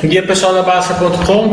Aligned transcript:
Dia 0.00 0.24
pessoal 0.24 0.54
da 0.54 0.62
Basta.com. 0.62 1.50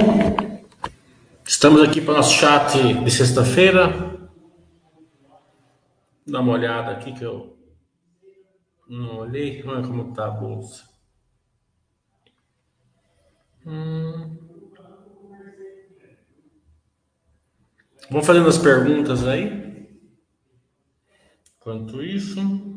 Estamos 1.43 1.81
aqui 1.81 1.99
para 1.99 2.13
o 2.13 2.17
nosso 2.17 2.33
chat 2.33 2.77
de 3.03 3.09
sexta-feira. 3.09 4.19
Dá 6.27 6.41
uma 6.41 6.53
olhada 6.53 6.91
aqui 6.91 7.11
que 7.13 7.23
eu 7.23 7.57
não 8.87 9.17
olhei. 9.17 9.63
Olha 9.65 9.81
como 9.81 10.09
está 10.09 10.27
a 10.27 10.31
bolsa. 10.31 10.83
Hum. 13.65 14.37
Vamos 18.11 18.27
fazendo 18.27 18.47
as 18.47 18.59
perguntas 18.59 19.27
aí. 19.27 19.89
Enquanto 21.57 22.03
isso. 22.03 22.74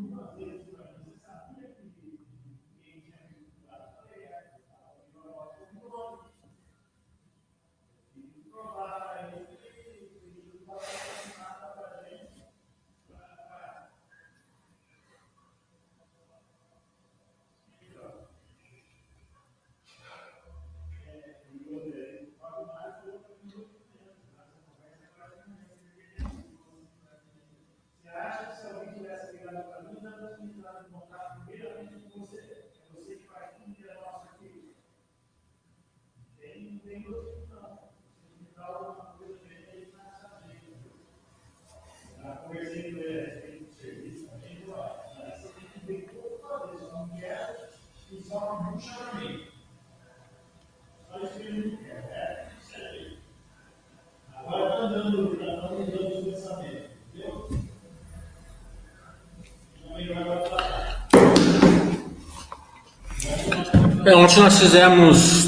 É, 64.09 64.15
ontem 64.15 64.39
nós 64.39 64.57
fizemos 64.57 65.45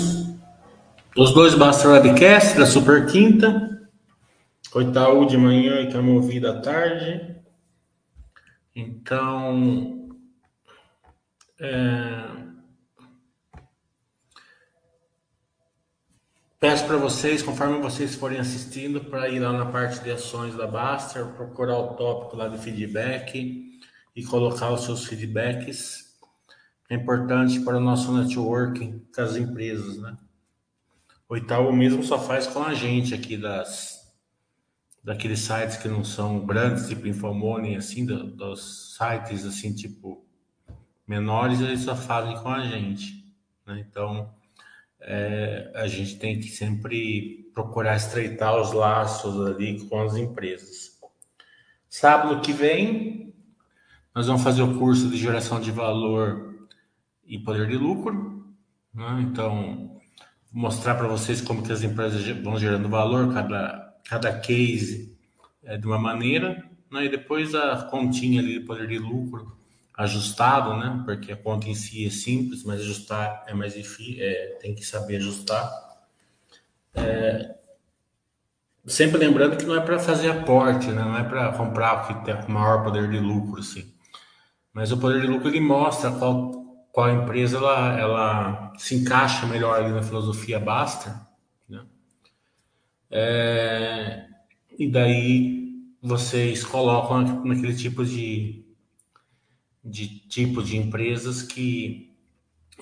os 1.17 1.33
dois 1.33 1.55
Basta 1.55 1.89
Webcast 1.89 2.59
da 2.59 2.67
Super 2.67 3.07
Quinta, 3.07 3.89
o 4.71 4.81
Itaú 4.81 5.25
de 5.25 5.35
manhã 5.35 5.81
e 5.81 5.91
Camovida 5.91 6.51
à 6.51 6.61
tarde. 6.61 7.37
Então, 8.75 10.11
é, 11.59 12.23
peço 16.59 16.85
para 16.85 16.97
vocês, 16.97 17.41
conforme 17.41 17.79
vocês 17.79 18.13
forem 18.13 18.37
assistindo, 18.37 19.01
para 19.01 19.27
ir 19.27 19.39
lá 19.39 19.51
na 19.51 19.65
parte 19.65 20.03
de 20.03 20.11
ações 20.11 20.53
da 20.53 20.67
Baster, 20.67 21.25
procurar 21.29 21.79
o 21.79 21.95
tópico 21.95 22.37
lá 22.37 22.47
de 22.47 22.59
feedback 22.59 23.81
e 24.15 24.23
colocar 24.23 24.71
os 24.71 24.83
seus 24.83 25.03
feedbacks 25.05 26.10
é 26.91 26.95
importante 26.95 27.61
para 27.61 27.77
o 27.77 27.79
nosso 27.79 28.11
networking 28.11 29.01
com 29.15 29.21
as 29.21 29.37
empresas, 29.37 29.97
né? 29.97 30.17
O 31.27 31.37
Itaú 31.37 31.71
mesmo 31.71 32.03
só 32.03 32.19
faz 32.19 32.45
com 32.45 32.61
a 32.61 32.73
gente 32.73 33.15
aqui 33.15 33.37
das 33.37 34.13
daqueles 35.01 35.39
sites 35.39 35.77
que 35.77 35.87
não 35.87 36.03
são 36.03 36.45
grandes, 36.45 36.89
tipo 36.89 37.07
Infomoney, 37.07 37.77
assim, 37.77 38.05
do, 38.05 38.25
dos 38.25 38.97
sites 38.97 39.45
assim, 39.45 39.73
tipo 39.73 40.25
menores, 41.07 41.61
eles 41.61 41.79
só 41.79 41.95
fazem 41.95 42.35
com 42.43 42.49
a 42.49 42.61
gente, 42.65 43.25
né? 43.65 43.85
Então, 43.89 44.29
é, 44.99 45.71
a 45.73 45.87
gente 45.87 46.19
tem 46.19 46.41
que 46.41 46.49
sempre 46.49 47.49
procurar 47.53 47.95
estreitar 47.95 48.59
os 48.59 48.73
laços 48.73 49.39
ali 49.47 49.79
com 49.87 50.01
as 50.01 50.17
empresas. 50.17 50.99
Sábado 51.87 52.41
que 52.41 52.51
vem, 52.51 53.33
nós 54.13 54.27
vamos 54.27 54.43
fazer 54.43 54.61
o 54.61 54.77
curso 54.77 55.09
de 55.09 55.15
geração 55.15 55.61
de 55.61 55.71
valor 55.71 56.50
e 57.31 57.39
poder 57.39 57.65
de 57.65 57.77
lucro. 57.77 58.45
Né? 58.93 59.21
Então, 59.21 59.97
mostrar 60.51 60.95
para 60.95 61.07
vocês 61.07 61.39
como 61.39 61.63
que 61.63 61.71
as 61.71 61.81
empresas 61.81 62.27
vão 62.43 62.59
gerando 62.59 62.89
valor, 62.89 63.33
cada, 63.33 63.95
cada 64.07 64.37
case 64.37 65.17
é 65.63 65.77
de 65.77 65.87
uma 65.87 65.97
maneira, 65.97 66.61
né? 66.91 67.05
e 67.05 67.09
depois 67.09 67.55
a 67.55 67.83
continha 67.83 68.41
ali 68.41 68.59
de 68.59 68.65
poder 68.65 68.85
de 68.85 68.99
lucro 68.99 69.55
ajustado, 69.97 70.75
né? 70.75 71.01
porque 71.05 71.31
a 71.31 71.37
conta 71.37 71.69
em 71.69 71.75
si 71.75 72.05
é 72.05 72.09
simples, 72.09 72.65
mas 72.65 72.81
ajustar 72.81 73.45
é 73.47 73.53
mais 73.53 73.73
difícil, 73.73 74.17
é, 74.19 74.57
tem 74.61 74.75
que 74.75 74.85
saber 74.85 75.17
ajustar. 75.17 75.71
É, 76.93 77.55
sempre 78.85 79.17
lembrando 79.19 79.55
que 79.55 79.65
não 79.65 79.75
é 79.75 79.79
para 79.79 79.99
fazer 79.99 80.29
aporte, 80.29 80.87
né? 80.87 81.01
não 81.01 81.17
é 81.17 81.23
para 81.23 81.53
comprar 81.53 82.03
o 82.03 82.07
que 82.07 82.25
tem 82.25 82.35
maior 82.49 82.83
poder 82.83 83.09
de 83.09 83.19
lucro, 83.19 83.61
assim. 83.61 83.89
Mas 84.73 84.91
o 84.91 84.97
poder 84.97 85.21
de 85.21 85.27
lucro 85.27 85.47
ele 85.47 85.61
mostra 85.61 86.11
qual 86.11 86.60
qual 86.91 87.09
empresa 87.09 87.57
ela, 87.57 87.99
ela 87.99 88.73
se 88.77 88.95
encaixa 88.95 89.45
melhor 89.45 89.79
ali 89.79 89.91
na 89.91 90.03
filosofia 90.03 90.59
Basta, 90.59 91.27
né? 91.67 91.85
É, 93.09 94.25
e 94.77 94.89
daí 94.89 95.73
vocês 96.01 96.63
colocam 96.63 97.43
naquele 97.45 97.75
tipo 97.75 98.03
de, 98.03 98.65
de 99.83 100.07
tipo 100.27 100.63
de 100.63 100.77
empresas 100.77 101.43
que 101.43 102.11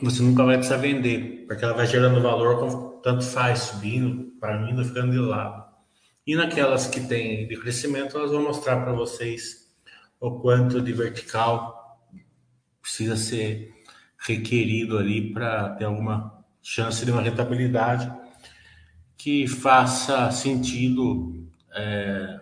você 0.02 0.22
nunca 0.24 0.44
vai 0.44 0.56
precisar 0.56 0.78
vender, 0.78 1.46
porque 1.46 1.64
ela 1.64 1.74
vai 1.74 1.86
gerando 1.86 2.22
valor 2.22 3.00
tanto 3.02 3.24
faz 3.24 3.60
subindo, 3.60 4.32
para 4.40 4.60
mim, 4.60 4.84
ficando 4.84 5.12
de 5.12 5.20
lado. 5.20 5.68
E 6.26 6.36
naquelas 6.36 6.88
que 6.88 7.02
tem 7.02 7.48
de 7.48 7.58
crescimento, 7.58 8.18
elas 8.18 8.32
vão 8.32 8.44
mostrar 8.44 8.82
para 8.82 8.94
vocês 8.94 9.70
o 10.20 10.40
quanto 10.40 10.82
de 10.82 10.94
vertical 10.94 12.00
precisa 12.82 13.16
ser 13.16 13.74
requerido 14.20 14.98
ali 14.98 15.34
para 15.34 15.70
ter 15.76 15.86
alguma 15.86 16.44
chance 16.62 17.06
de 17.06 17.12
uma 17.12 17.22
rentabilidade 17.22 18.12
que 19.18 19.48
faça 19.48 20.32
sentido 20.32 21.48
é, 21.74 22.40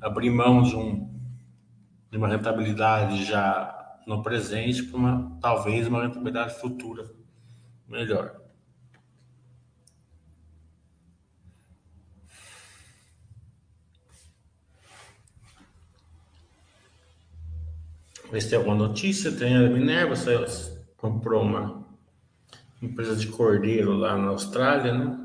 abrir 0.00 0.30
mão 0.30 0.62
de, 0.62 0.76
um, 0.76 1.10
de 2.10 2.16
uma 2.16 2.28
rentabilidade 2.28 3.24
já 3.24 3.72
no 4.06 4.22
presente 4.22 4.82
para 4.84 4.96
uma 4.96 5.38
talvez 5.40 5.86
uma 5.86 6.02
rentabilidade 6.02 6.54
futura 6.54 7.10
melhor. 7.88 8.35
Ver 18.30 18.40
se 18.40 18.50
tem 18.50 18.58
alguma 18.58 18.76
notícia. 18.76 19.30
Tem 19.32 19.56
a 19.56 19.68
Minerva, 19.68 20.14
comprou 20.96 21.42
uma 21.42 21.86
empresa 22.82 23.16
de 23.16 23.28
cordeiro 23.28 23.92
lá 23.92 24.16
na 24.16 24.28
Austrália, 24.28 24.92
né? 24.92 25.22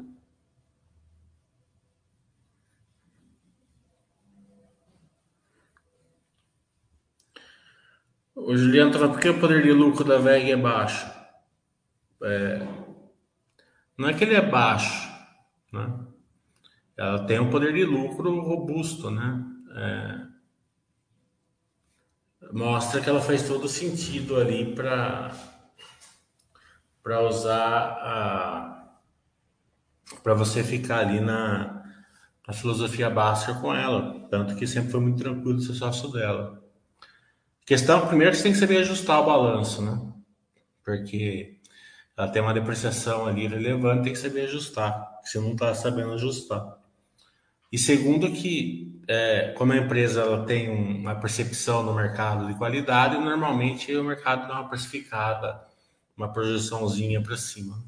O 8.34 8.56
Juliano 8.58 8.92
tá 8.92 8.98
falando, 8.98 9.14
por 9.14 9.22
que 9.22 9.30
o 9.30 9.40
poder 9.40 9.62
de 9.62 9.72
lucro 9.72 10.04
da 10.04 10.18
VEG 10.18 10.52
é 10.52 10.58
baixo? 10.58 11.06
Não 13.98 14.10
é 14.10 14.14
que 14.14 14.24
ele 14.24 14.34
é 14.34 14.42
baixo, 14.42 15.10
né? 15.72 16.00
Ela 16.98 17.26
tem 17.26 17.40
um 17.40 17.50
poder 17.52 17.74
de 17.74 17.84
lucro 17.84 18.40
robusto, 18.40 19.12
né? 19.12 19.46
Mostra 22.52 23.02
que 23.02 23.10
ela 23.10 23.22
faz 23.22 23.48
todo 23.48 23.68
sentido 23.68 24.38
ali 24.38 24.76
para 24.76 25.32
para 27.04 27.22
usar 27.22 27.98
a 28.02 28.68
para 30.24 30.34
você 30.34 30.64
ficar 30.64 31.00
ali 31.00 31.20
na, 31.20 31.84
na 32.48 32.54
filosofia 32.54 33.10
Baster 33.10 33.60
com 33.60 33.74
ela, 33.74 34.28
tanto 34.30 34.56
que 34.56 34.68
sempre 34.68 34.92
foi 34.92 35.00
muito 35.00 35.24
tranquilo 35.24 35.62
ser 35.62 35.74
sócio 35.74 36.12
dela. 36.12 36.62
Questão 37.66 38.08
primeiro 38.08 38.36
você 38.36 38.44
tem 38.44 38.52
que 38.52 38.58
saber 38.58 38.78
ajustar 38.80 39.22
o 39.22 39.26
balanço, 39.26 39.82
né? 39.82 40.12
Porque 40.84 41.60
ela 42.18 42.28
tem 42.28 42.42
uma 42.42 42.54
depreciação 42.54 43.26
ali 43.26 43.48
relevante, 43.48 44.04
tem 44.04 44.14
que 44.14 44.20
saber 44.20 44.42
ajustar. 44.42 45.20
Você 45.24 45.40
não 45.40 45.54
está 45.54 45.74
sabendo 45.74 46.14
ajustar. 46.14 46.81
E 47.72 47.78
segundo 47.78 48.32
que, 48.32 49.02
é, 49.08 49.54
como 49.58 49.72
a 49.72 49.78
empresa 49.78 50.22
ela 50.22 50.46
tem 50.46 50.70
uma 50.70 51.16
percepção 51.16 51.84
no 51.84 51.94
mercado 51.94 52.48
de 52.48 52.56
qualidade, 52.56 53.18
normalmente 53.18 53.96
o 53.96 54.04
mercado 54.04 54.48
dá 54.48 54.60
uma 54.60 54.70
precificada, 54.70 55.66
uma 56.18 56.32
projeçãozinha 56.32 57.22
para 57.22 57.38
cima. 57.38 57.82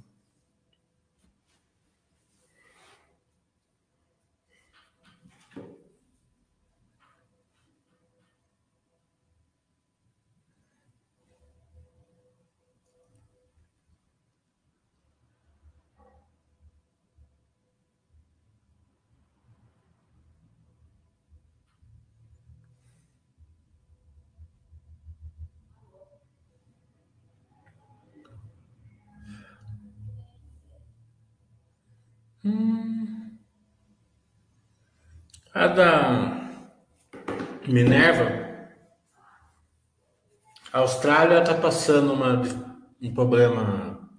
Da 35.68 36.50
Minerva, 37.68 38.44
a 40.74 40.80
Austrália 40.80 41.40
está 41.40 41.54
passando 41.56 42.12
uma, 42.12 42.42
um 43.02 43.14
problema 43.14 44.10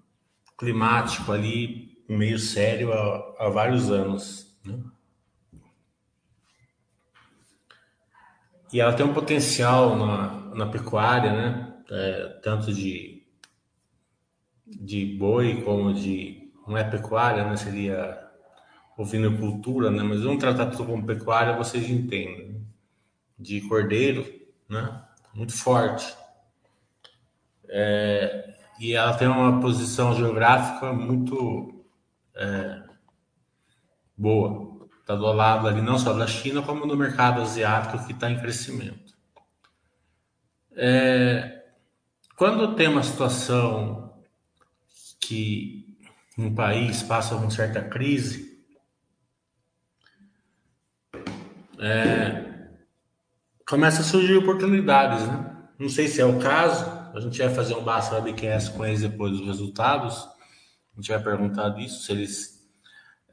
climático 0.56 1.30
ali 1.32 1.98
meio 2.08 2.38
sério 2.38 2.92
há, 2.92 3.44
há 3.44 3.48
vários 3.50 3.90
anos. 3.90 4.56
Né? 4.64 4.78
E 8.72 8.80
ela 8.80 8.94
tem 8.94 9.04
um 9.04 9.12
potencial 9.12 9.96
na, 9.96 10.54
na 10.54 10.66
pecuária, 10.66 11.32
né? 11.32 11.74
É, 11.90 12.40
tanto 12.42 12.72
de, 12.72 13.22
de 14.66 15.04
boi 15.18 15.62
como 15.62 15.92
de. 15.92 16.50
Não 16.66 16.76
é 16.76 16.82
pecuária, 16.82 17.44
né? 17.44 17.56
Seria 17.56 18.23
ovinocultura, 18.96 19.90
né? 19.90 20.02
Mas 20.02 20.22
vamos 20.22 20.38
tratar 20.38 20.66
tudo 20.66 20.86
como 20.86 21.06
pecuária, 21.06 21.56
vocês 21.56 21.88
entendem. 21.88 22.64
De 23.38 23.60
cordeiro, 23.62 24.24
né? 24.68 25.02
Muito 25.34 25.52
forte. 25.52 26.14
É, 27.68 28.54
e 28.78 28.92
ela 28.92 29.16
tem 29.16 29.26
uma 29.26 29.60
posição 29.60 30.14
geográfica 30.14 30.92
muito 30.92 31.84
é, 32.36 32.82
boa. 34.16 34.86
Está 35.00 35.14
do 35.14 35.26
lado 35.32 35.68
ali 35.68 35.82
não 35.82 35.98
só 35.98 36.12
da 36.12 36.26
China, 36.26 36.62
como 36.62 36.86
do 36.86 36.96
mercado 36.96 37.42
asiático 37.42 38.06
que 38.06 38.12
está 38.12 38.30
em 38.30 38.40
crescimento. 38.40 39.14
É, 40.76 41.62
quando 42.36 42.74
tem 42.74 42.88
uma 42.88 43.02
situação 43.02 44.14
que 45.20 45.96
um 46.36 46.54
país 46.54 47.02
passa 47.02 47.36
uma 47.36 47.50
certa 47.50 47.82
crise, 47.82 48.53
é, 51.78 52.68
começa 53.68 54.00
a 54.00 54.04
surgir 54.04 54.36
oportunidades, 54.36 55.26
né? 55.26 55.50
Não 55.78 55.88
sei 55.88 56.08
se 56.08 56.20
é 56.20 56.24
o 56.24 56.38
caso, 56.38 56.84
a 57.14 57.20
gente 57.20 57.38
vai 57.38 57.52
fazer 57.52 57.74
um 57.74 57.82
Basta 57.82 58.16
Webcast 58.16 58.72
com 58.72 58.84
eles 58.84 59.00
depois 59.02 59.32
dos 59.32 59.46
resultados, 59.46 60.28
a 60.96 61.00
gente 61.00 61.10
vai 61.10 61.22
perguntar 61.22 61.70
disso, 61.70 62.04
se 62.04 62.12
eles 62.12 62.68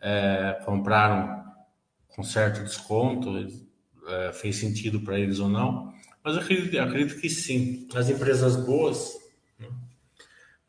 é, 0.02 0.60
compraram 0.66 1.44
com 2.10 2.24
certo 2.24 2.64
desconto, 2.64 3.48
é, 4.08 4.34
fez 4.34 4.58
sentido 4.58 5.02
para 5.02 5.20
eles 5.20 5.40
ou 5.40 5.48
não, 5.48 5.94
mas 6.24 6.36
eu 6.36 6.42
acredito, 6.42 6.74
eu 6.74 6.84
acredito 6.84 7.20
que 7.20 7.30
sim. 7.30 7.88
As 7.96 8.10
empresas 8.10 8.56
boas, 8.56 9.18
né, 9.60 9.68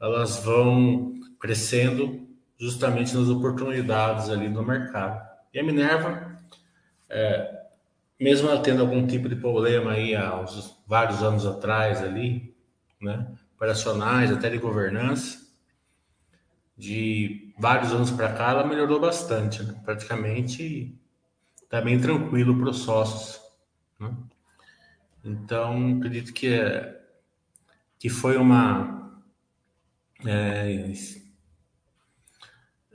elas 0.01 0.39
vão 0.39 1.15
crescendo 1.39 2.27
justamente 2.59 3.15
nas 3.15 3.29
oportunidades 3.29 4.31
ali 4.31 4.49
no 4.49 4.63
mercado. 4.63 5.21
E 5.53 5.59
a 5.59 5.65
Minerva, 5.65 6.39
é, 7.11 7.62
mesmo 8.23 8.49
ela 8.49 8.63
tendo 8.63 8.83
algum 8.83 9.07
tipo 9.07 9.29
de 9.29 9.37
problema 9.37 9.93
aí 9.93 10.15
há 10.15 10.39
uns, 10.41 10.81
vários 10.87 11.23
anos 11.23 11.45
atrás 11.45 12.03
ali, 12.03 12.55
né, 13.01 13.35
operacionais, 13.57 14.31
até 14.31 14.49
de 14.49 14.59
governança, 14.59 15.41
de 16.77 17.53
vários 17.59 17.93
anos 17.93 18.11
para 18.11 18.33
cá, 18.33 18.51
ela 18.51 18.67
melhorou 18.67 19.01
bastante, 19.01 19.63
né? 19.63 19.81
praticamente 19.85 20.99
está 21.63 21.81
bem 21.81 22.01
tranquilo 22.01 22.59
para 22.59 22.71
os 22.71 22.79
sócios. 22.79 23.41
Né? 23.99 24.15
Então, 25.25 25.97
acredito 25.97 26.33
que, 26.33 26.49
é, 26.49 27.01
que 27.99 28.09
foi 28.09 28.37
uma 28.37 29.23
é, 30.27 30.93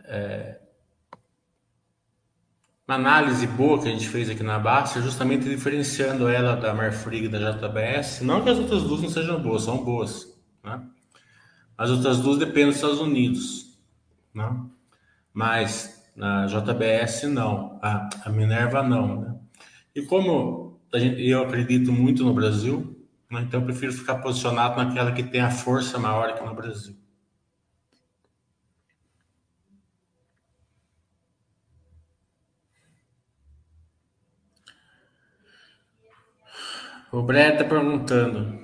é, 0.06 0.62
uma 2.88 2.96
análise 2.96 3.46
boa 3.46 3.82
que 3.82 3.90
a 3.90 3.92
gente 3.92 4.08
fez 4.08 4.30
aqui 4.30 4.42
na 4.42 4.58
Basta, 4.58 5.02
justamente 5.02 5.50
diferenciando 5.50 6.30
ela 6.30 6.56
da 6.56 6.74
Marfrig 6.74 7.26
e 7.26 7.28
da 7.28 7.52
JBS. 7.52 8.22
Não 8.22 8.42
que 8.42 8.50
as 8.50 8.58
outras 8.58 8.84
duas 8.84 9.02
não 9.02 9.10
sejam 9.10 9.42
boas, 9.42 9.64
são 9.64 9.84
boas. 9.84 10.34
Né? 10.64 10.82
As 11.78 11.90
outras 11.90 12.20
duas 12.20 12.38
dependem 12.38 12.68
dos 12.68 12.78
Estados 12.78 13.02
Unidos. 13.02 13.78
Né? 14.34 14.50
Mas 15.34 16.10
na 16.16 16.46
JBS 16.46 17.24
não, 17.24 17.78
a, 17.82 18.10
a 18.24 18.30
Minerva 18.30 18.82
não. 18.82 19.22
Né? 19.22 19.36
E 19.94 20.02
como 20.04 20.80
gente, 20.96 21.22
eu 21.28 21.44
acredito 21.44 21.92
muito 21.92 22.24
no 22.24 22.34
Brasil, 22.34 23.06
né? 23.30 23.42
então 23.42 23.60
eu 23.60 23.66
prefiro 23.66 23.92
ficar 23.92 24.16
posicionado 24.16 24.82
naquela 24.82 25.12
que 25.12 25.24
tem 25.24 25.42
a 25.42 25.52
força 25.52 26.00
maior 26.00 26.30
aqui 26.30 26.44
no 26.44 26.56
Brasil. 26.56 26.96
O 37.18 37.24
Bré 37.24 37.52
está 37.52 37.64
perguntando. 37.64 38.60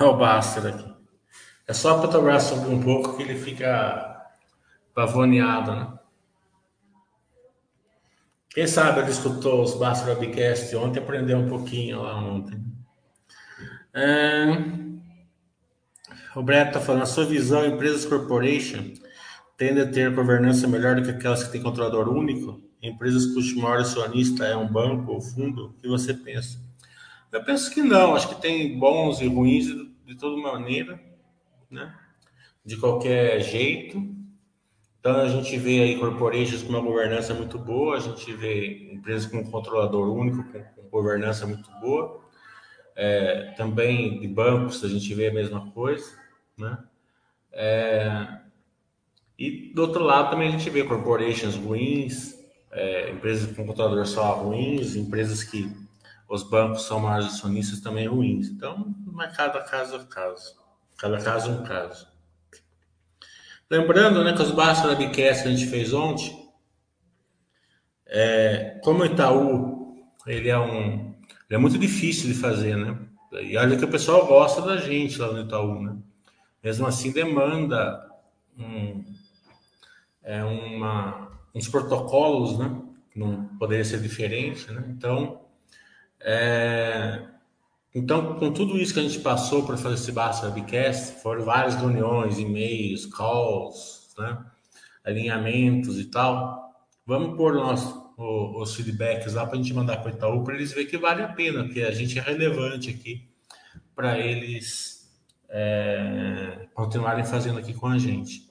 Olha 0.00 0.10
o 0.10 0.16
Baster 0.16 0.74
aqui. 0.74 0.92
É 1.68 1.72
só 1.72 2.02
fotografar 2.02 2.40
sobre 2.40 2.68
um 2.68 2.82
pouco 2.82 3.16
que 3.16 3.22
ele 3.22 3.38
fica 3.38 4.26
pavoneado, 4.92 5.72
né? 5.72 5.98
Quem 8.50 8.66
sabe 8.66 9.02
ele 9.02 9.12
escutou 9.12 9.62
os 9.62 9.74
Baster 9.74 10.18
Webcast 10.18 10.74
ontem 10.74 10.98
aprendeu 10.98 11.38
um 11.38 11.48
pouquinho 11.48 12.02
lá 12.02 12.16
ontem. 12.16 12.60
É... 13.94 14.46
O 16.34 16.42
Brett 16.42 16.70
está 16.70 16.80
falando, 16.80 17.02
a 17.02 17.06
sua 17.06 17.24
visão, 17.24 17.64
empresas 17.64 18.04
corporation 18.04 18.94
tende 19.56 19.80
a 19.80 19.88
ter 19.88 20.12
governança 20.12 20.66
melhor 20.66 20.96
do 20.96 21.04
que 21.04 21.10
aquelas 21.10 21.44
que 21.44 21.52
têm 21.52 21.62
controlador 21.62 22.08
único? 22.08 22.71
Empresas 22.82 23.26
cujo 23.26 23.60
maior 23.60 23.78
acionista 23.78 24.44
é 24.44 24.56
um 24.56 24.66
banco 24.66 25.12
ou 25.12 25.20
fundo? 25.20 25.66
O 25.66 25.72
que 25.74 25.86
você 25.86 26.12
pensa? 26.12 26.60
Eu 27.30 27.44
penso 27.44 27.72
que 27.72 27.80
não. 27.80 28.16
Acho 28.16 28.28
que 28.28 28.42
tem 28.42 28.78
bons 28.78 29.20
e 29.20 29.28
ruins 29.28 29.66
de, 29.66 29.88
de 30.04 30.14
toda 30.16 30.36
maneira, 30.36 31.00
né? 31.70 31.94
De 32.64 32.76
qualquer 32.76 33.40
jeito. 33.40 34.12
Então 34.98 35.16
a 35.16 35.28
gente 35.28 35.56
vê 35.56 35.80
aí 35.80 35.98
corporations 35.98 36.62
com 36.62 36.70
uma 36.70 36.80
governança 36.80 37.34
muito 37.34 37.58
boa, 37.58 37.96
a 37.96 38.00
gente 38.00 38.32
vê 38.34 38.92
empresas 38.92 39.28
com 39.30 39.38
um 39.38 39.50
controlador 39.50 40.08
único, 40.12 40.44
com, 40.44 40.62
com 40.62 40.88
governança 40.90 41.46
muito 41.46 41.70
boa. 41.80 42.20
É, 42.94 43.54
também 43.56 44.20
de 44.20 44.28
bancos 44.28 44.84
a 44.84 44.88
gente 44.88 45.12
vê 45.14 45.28
a 45.28 45.34
mesma 45.34 45.70
coisa, 45.70 46.04
né? 46.58 46.78
É, 47.52 48.38
e 49.38 49.72
do 49.74 49.82
outro 49.82 50.04
lado 50.04 50.30
também 50.30 50.48
a 50.48 50.50
gente 50.52 50.68
vê 50.70 50.84
corporations 50.84 51.56
ruins, 51.56 52.41
é, 52.72 53.10
empresas 53.10 53.54
com 53.54 53.66
controlador 53.66 54.06
só 54.06 54.34
ruins, 54.34 54.96
empresas 54.96 55.44
que 55.44 55.70
os 56.28 56.42
bancos 56.42 56.84
são 56.84 56.98
maiores 56.98 57.26
acionistas 57.26 57.80
também 57.80 58.08
ruins. 58.08 58.48
Então, 58.48 58.94
mas 59.06 59.36
cada 59.36 59.60
caso 59.60 59.96
é 59.96 60.04
caso. 60.04 60.56
Cada 60.96 61.18
caso 61.20 61.50
é 61.50 61.54
um 61.54 61.62
caso. 61.62 62.08
Lembrando 63.70 64.24
né, 64.24 64.34
que 64.34 64.42
os 64.42 64.50
Bastos 64.50 64.90
Webcast 64.90 65.42
que 65.42 65.48
a 65.48 65.52
gente 65.52 65.66
fez 65.66 65.92
ontem, 65.92 66.50
é, 68.06 68.80
como 68.82 69.02
o 69.02 69.06
Itaú, 69.06 70.04
ele 70.26 70.48
é 70.48 70.58
um. 70.58 71.12
Ele 71.48 71.56
é 71.56 71.58
muito 71.58 71.78
difícil 71.78 72.28
de 72.28 72.34
fazer, 72.34 72.76
né? 72.76 72.98
E 73.40 73.56
olha 73.56 73.76
que 73.76 73.84
o 73.84 73.90
pessoal 73.90 74.26
gosta 74.26 74.62
da 74.62 74.76
gente 74.76 75.18
lá 75.18 75.32
no 75.32 75.40
Itaú, 75.40 75.82
né? 75.82 75.96
Mesmo 76.62 76.86
assim, 76.86 77.10
demanda 77.12 78.10
um, 78.58 79.04
é 80.22 80.44
uma, 80.44 81.31
uns 81.54 81.68
protocolos, 81.68 82.58
né? 82.58 82.80
Não 83.14 83.46
poderia 83.58 83.84
ser 83.84 84.00
diferente, 84.00 84.70
né? 84.70 84.84
Então, 84.88 85.42
é, 86.20 87.22
então, 87.94 88.38
com 88.38 88.52
tudo 88.52 88.78
isso 88.78 88.94
que 88.94 89.00
a 89.00 89.02
gente 89.02 89.20
passou 89.20 89.64
para 89.66 89.76
fazer 89.76 89.96
esse 89.96 90.12
Basta 90.12 90.46
Webcast, 90.46 91.20
foram 91.20 91.44
várias 91.44 91.74
reuniões, 91.74 92.38
e-mails, 92.38 93.04
calls, 93.06 94.14
né? 94.18 94.38
alinhamentos 95.04 95.98
e 95.98 96.04
tal. 96.06 96.72
Vamos 97.04 97.36
pôr 97.36 97.54
nosso, 97.54 98.14
os 98.16 98.74
feedbacks 98.74 99.34
lá 99.34 99.44
para 99.44 99.58
a 99.58 99.62
gente 99.62 99.74
mandar 99.74 99.98
para 99.98 100.12
o 100.12 100.14
Itaú 100.14 100.44
para 100.44 100.54
eles 100.54 100.72
verem 100.72 100.88
que 100.88 100.96
vale 100.96 101.22
a 101.22 101.28
pena, 101.28 101.64
porque 101.64 101.82
a 101.82 101.90
gente 101.90 102.18
é 102.18 102.22
relevante 102.22 102.88
aqui 102.88 103.28
para 103.94 104.18
eles 104.18 105.12
é, 105.50 106.68
continuarem 106.72 107.24
fazendo 107.24 107.58
aqui 107.58 107.74
com 107.74 107.88
a 107.88 107.98
gente. 107.98 108.50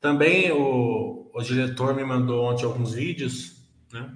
Também 0.00 0.50
o, 0.50 1.19
o 1.32 1.42
diretor 1.42 1.94
me 1.94 2.04
mandou 2.04 2.44
ontem 2.44 2.64
alguns 2.64 2.94
vídeos, 2.94 3.56
né? 3.92 4.14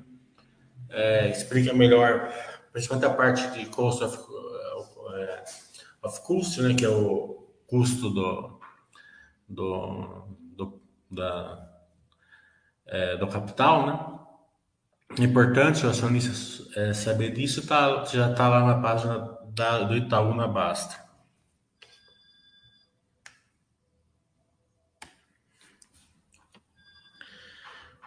É, 0.90 1.28
explica 1.28 1.72
melhor 1.72 2.32
principalmente 2.72 3.06
a 3.06 3.14
parte 3.14 3.46
de 3.52 3.66
cost 3.66 4.02
of, 4.02 4.16
uh, 4.16 6.06
of 6.06 6.20
cost, 6.22 6.60
né, 6.60 6.74
que 6.74 6.84
é 6.84 6.88
o 6.88 7.48
custo 7.66 8.10
do, 8.10 8.60
do, 9.48 10.28
do, 10.56 10.82
da, 11.10 11.68
é, 12.86 13.16
do 13.16 13.26
capital, 13.28 13.86
né? 13.86 15.24
Importante 15.24 15.86
o 15.86 15.90
acionista 15.90 16.68
é, 16.78 16.92
saber 16.92 17.32
disso, 17.32 17.64
tá, 17.66 18.04
já 18.06 18.32
está 18.32 18.48
lá 18.48 18.64
na 18.64 18.82
página 18.82 19.38
da, 19.50 19.84
do 19.84 19.96
Itaú 19.96 20.34
na 20.34 20.48
Basta. 20.48 21.03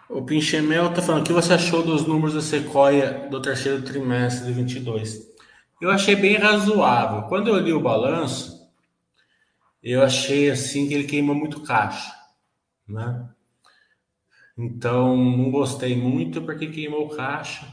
O 0.08 0.22
Pinchemel 0.22 0.88
está 0.88 1.02
falando, 1.02 1.20
o 1.20 1.24
que 1.24 1.32
você 1.34 1.52
achou 1.52 1.82
dos 1.82 2.06
números 2.06 2.34
da 2.34 2.40
Sequoia 2.40 3.28
do 3.28 3.42
terceiro 3.42 3.82
trimestre 3.82 4.46
de 4.46 4.52
22? 4.52 5.28
Eu 5.82 5.90
achei 5.90 6.16
bem 6.16 6.36
razoável. 6.36 7.28
Quando 7.28 7.48
eu 7.48 7.58
li 7.58 7.74
o 7.74 7.80
balanço, 7.80 8.58
eu 9.82 10.02
achei 10.02 10.50
assim 10.50 10.88
que 10.88 10.94
ele 10.94 11.04
queima 11.04 11.34
muito 11.34 11.60
caixa, 11.62 12.10
né? 12.88 13.28
Então, 14.56 15.14
não 15.14 15.50
gostei 15.50 15.94
muito 15.94 16.40
porque 16.42 16.68
queimou 16.68 17.10
caixa. 17.10 17.66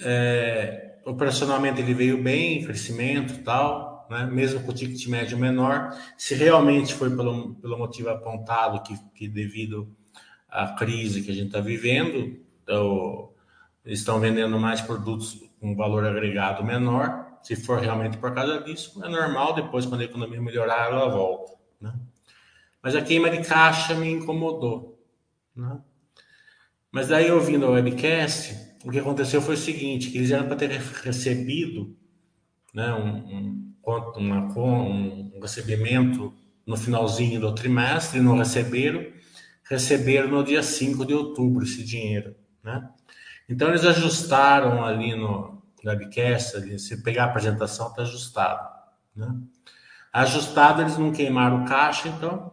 É, 0.00 0.98
operacionalmente 1.04 1.80
ele 1.80 1.94
veio 1.94 2.22
bem, 2.22 2.64
crescimento 2.64 3.34
e 3.34 3.38
tal, 3.38 4.08
né? 4.10 4.24
mesmo 4.24 4.60
com 4.60 4.72
o 4.72 4.74
ticket 4.74 5.06
médio 5.06 5.38
menor. 5.38 5.96
Se 6.16 6.34
realmente 6.34 6.94
foi 6.94 7.14
pelo, 7.14 7.54
pelo 7.56 7.78
motivo 7.78 8.08
apontado, 8.08 8.82
que, 8.82 8.98
que 9.14 9.28
devido 9.28 9.94
a 10.48 10.68
crise 10.74 11.22
que 11.22 11.30
a 11.30 11.34
gente 11.34 11.48
está 11.48 11.60
vivendo, 11.60 12.38
então, 12.62 13.30
estão 13.84 14.20
vendendo 14.20 14.58
mais 14.58 14.80
produtos 14.80 15.42
com 15.60 15.76
valor 15.76 16.04
agregado 16.04 16.64
menor. 16.64 17.38
Se 17.42 17.56
for 17.56 17.78
realmente 17.78 18.16
por 18.18 18.34
causa 18.34 18.60
disso, 18.60 19.02
é 19.04 19.08
normal, 19.08 19.54
depois, 19.54 19.86
quando 19.86 20.02
a 20.02 20.04
economia 20.04 20.40
melhorar, 20.40 20.90
ela 20.90 21.08
volta. 21.08 21.54
Né? 21.80 21.94
Mas 22.82 22.94
a 22.94 23.02
queima 23.02 23.30
de 23.30 23.46
caixa 23.46 23.94
me 23.94 24.10
incomodou. 24.10 25.02
Né? 25.54 25.78
Mas 26.90 27.08
daí, 27.08 27.30
ouvindo 27.30 27.66
a 27.66 27.70
webcast, 27.70 28.68
o 28.84 28.90
que 28.90 28.98
aconteceu 28.98 29.40
foi 29.40 29.54
o 29.54 29.58
seguinte, 29.58 30.10
que 30.10 30.18
eles 30.18 30.30
eram 30.30 30.46
para 30.46 30.56
ter 30.56 30.70
recebido 30.70 31.96
né, 32.72 32.92
um, 32.92 33.74
um, 33.86 34.12
uma, 34.16 34.58
um 34.58 35.38
recebimento 35.40 36.32
no 36.66 36.76
finalzinho 36.76 37.40
do 37.40 37.54
trimestre, 37.54 38.20
não 38.20 38.36
receberam, 38.38 39.04
receberam 39.68 40.28
no 40.28 40.42
dia 40.42 40.62
5 40.62 41.04
de 41.04 41.14
outubro 41.14 41.64
esse 41.64 41.84
dinheiro, 41.84 42.34
né? 42.62 42.88
Então 43.48 43.68
eles 43.68 43.84
ajustaram 43.84 44.84
ali 44.84 45.14
no 45.14 45.62
webcast, 45.84 46.56
ali, 46.56 46.78
se 46.78 47.02
pegar 47.02 47.24
a 47.24 47.26
apresentação 47.26 47.88
está 47.88 48.02
ajustado, 48.02 48.68
né? 49.14 49.34
Ajustado 50.12 50.82
eles 50.82 50.98
não 50.98 51.12
queimaram 51.12 51.64
caixa, 51.64 52.08
então 52.08 52.52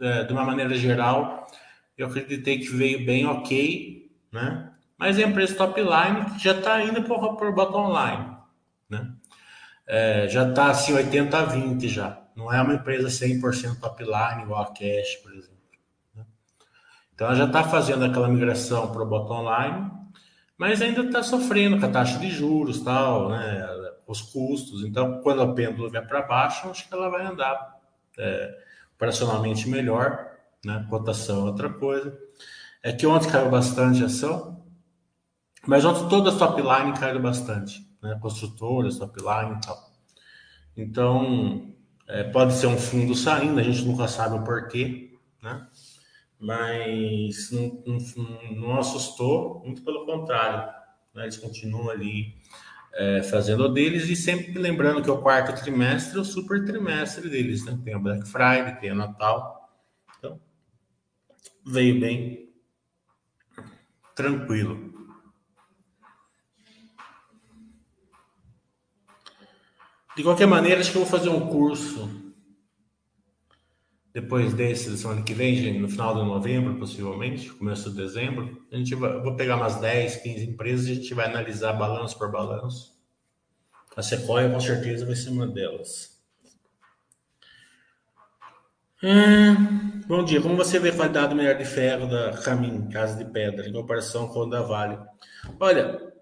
é, 0.00 0.24
de 0.24 0.32
uma 0.32 0.44
maneira 0.44 0.74
geral 0.74 1.46
eu 1.96 2.06
acreditei 2.06 2.58
que 2.58 2.68
veio 2.68 3.04
bem 3.04 3.26
ok, 3.26 4.10
né? 4.32 4.70
Mas 4.96 5.18
a 5.18 5.22
empresa 5.22 5.54
top 5.54 5.80
line 5.80 6.38
já 6.38 6.52
está 6.52 6.82
indo 6.82 7.02
para 7.02 7.48
o 7.48 7.52
bottom 7.52 7.88
line, 7.88 8.36
né? 8.88 9.12
É, 9.86 10.28
já 10.28 10.48
está 10.48 10.70
assim 10.70 10.92
80 10.94 11.38
a 11.38 11.44
20 11.44 11.88
já. 11.88 12.22
Não 12.34 12.52
é 12.52 12.62
uma 12.62 12.74
empresa 12.74 13.08
100% 13.08 13.80
top 13.80 14.02
line 14.02 14.42
igual 14.42 14.62
a 14.62 14.66
Cash, 14.66 15.16
por 15.22 15.32
exemplo. 15.32 15.51
Então 17.14 17.26
ela 17.26 17.36
já 17.36 17.44
está 17.44 17.64
fazendo 17.64 18.04
aquela 18.04 18.28
migração 18.28 18.90
para 18.90 19.02
o 19.02 19.06
bottom 19.06 19.42
line, 19.42 19.90
mas 20.56 20.80
ainda 20.80 21.02
está 21.02 21.22
sofrendo 21.22 21.78
com 21.78 21.86
a 21.86 21.90
taxa 21.90 22.18
de 22.18 22.30
juros, 22.30 22.80
tal, 22.80 23.30
né, 23.30 23.66
os 24.06 24.20
custos. 24.20 24.84
Então, 24.84 25.20
quando 25.22 25.42
a 25.42 25.54
pêndulo 25.54 25.90
vier 25.90 26.06
para 26.06 26.22
baixo, 26.22 26.68
acho 26.68 26.88
que 26.88 26.94
ela 26.94 27.08
vai 27.08 27.24
andar 27.24 27.80
é, 28.18 28.58
operacionalmente 28.94 29.68
melhor, 29.68 30.30
né? 30.64 30.86
Cotação 30.88 31.46
é 31.46 31.50
outra 31.50 31.68
coisa. 31.70 32.16
É 32.82 32.92
que 32.92 33.06
ontem 33.06 33.30
caiu 33.30 33.50
bastante 33.50 34.02
a 34.02 34.06
ação, 34.06 34.64
mas 35.66 35.84
ontem 35.84 36.08
todas 36.08 36.34
as 36.34 36.38
top 36.38 36.60
line 36.60 36.98
caíram 36.98 37.20
bastante, 37.20 37.86
né? 38.02 38.18
Construtoras, 38.20 38.98
top 38.98 39.18
line 39.20 39.56
e 39.56 39.60
tal. 39.60 39.92
Então, 40.76 41.74
é, 42.08 42.24
pode 42.24 42.54
ser 42.54 42.66
um 42.66 42.78
fundo 42.78 43.14
saindo, 43.14 43.58
a 43.58 43.62
gente 43.62 43.84
nunca 43.84 44.08
sabe 44.08 44.36
o 44.36 44.44
porquê, 44.44 45.16
né? 45.42 45.66
Mas 46.42 47.52
não, 47.52 47.84
não, 47.86 48.52
não 48.56 48.78
assustou, 48.78 49.62
muito 49.64 49.82
pelo 49.82 50.04
contrário. 50.04 50.74
Né? 51.14 51.22
Eles 51.22 51.36
continuam 51.36 51.88
ali 51.88 52.34
é, 52.94 53.22
fazendo 53.22 53.62
o 53.62 53.68
deles 53.68 54.08
e 54.08 54.16
sempre 54.16 54.58
lembrando 54.58 55.00
que 55.00 55.10
o 55.10 55.22
quarto 55.22 55.54
trimestre 55.62 56.18
é 56.18 56.20
o 56.20 56.24
super 56.24 56.64
trimestre 56.64 57.30
deles, 57.30 57.64
né? 57.64 57.78
Tem 57.84 57.94
o 57.94 58.00
Black 58.00 58.26
Friday, 58.26 58.74
tem 58.80 58.90
o 58.90 58.96
Natal. 58.96 59.72
Então, 60.18 60.40
veio 61.64 62.00
bem 62.00 62.52
tranquilo. 64.16 64.92
De 70.16 70.24
qualquer 70.24 70.46
maneira, 70.46 70.80
acho 70.80 70.90
que 70.90 70.98
eu 70.98 71.04
vou 71.04 71.10
fazer 71.10 71.28
um 71.28 71.48
curso 71.48 72.21
depois 74.12 74.52
desse, 74.52 74.96
semana 74.98 75.22
que 75.22 75.32
vem, 75.32 75.80
no 75.80 75.88
final 75.88 76.14
de 76.14 76.22
novembro, 76.22 76.78
possivelmente, 76.78 77.48
começo 77.50 77.90
de 77.90 77.96
dezembro, 77.96 78.62
a 78.70 78.76
gente 78.76 78.94
vai, 78.94 79.18
vou 79.20 79.34
pegar 79.36 79.56
umas 79.56 79.76
10, 79.76 80.16
15 80.16 80.50
empresas 80.50 80.86
e 80.86 80.92
a 80.92 80.94
gente 80.96 81.14
vai 81.14 81.26
analisar 81.26 81.72
balanço 81.72 82.18
por 82.18 82.30
balanço. 82.30 82.92
A 83.96 84.02
Sequoia, 84.02 84.50
com 84.50 84.60
certeza, 84.60 85.06
vai 85.06 85.14
ser 85.14 85.30
uma 85.30 85.46
delas. 85.46 86.20
Hum, 89.02 90.00
bom 90.06 90.24
dia. 90.24 90.40
Como 90.40 90.56
você 90.56 90.78
vê 90.78 90.90
a 90.90 90.96
qualidade 90.96 91.34
minério 91.34 91.58
de 91.58 91.64
ferro 91.64 92.06
da 92.06 92.32
Camin, 92.36 92.88
Casa 92.90 93.16
de 93.16 93.30
Pedra, 93.30 93.68
em 93.68 93.72
comparação 93.72 94.28
com 94.28 94.40
o 94.40 94.46
da 94.46 94.62
Vale? 94.62 94.98
Olha, 95.58 96.12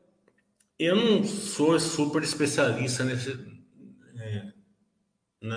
eu 0.78 0.96
não 0.96 1.24
sou 1.24 1.78
super 1.78 2.22
especialista 2.22 3.04
nesse, 3.04 3.38
é, 4.16 4.52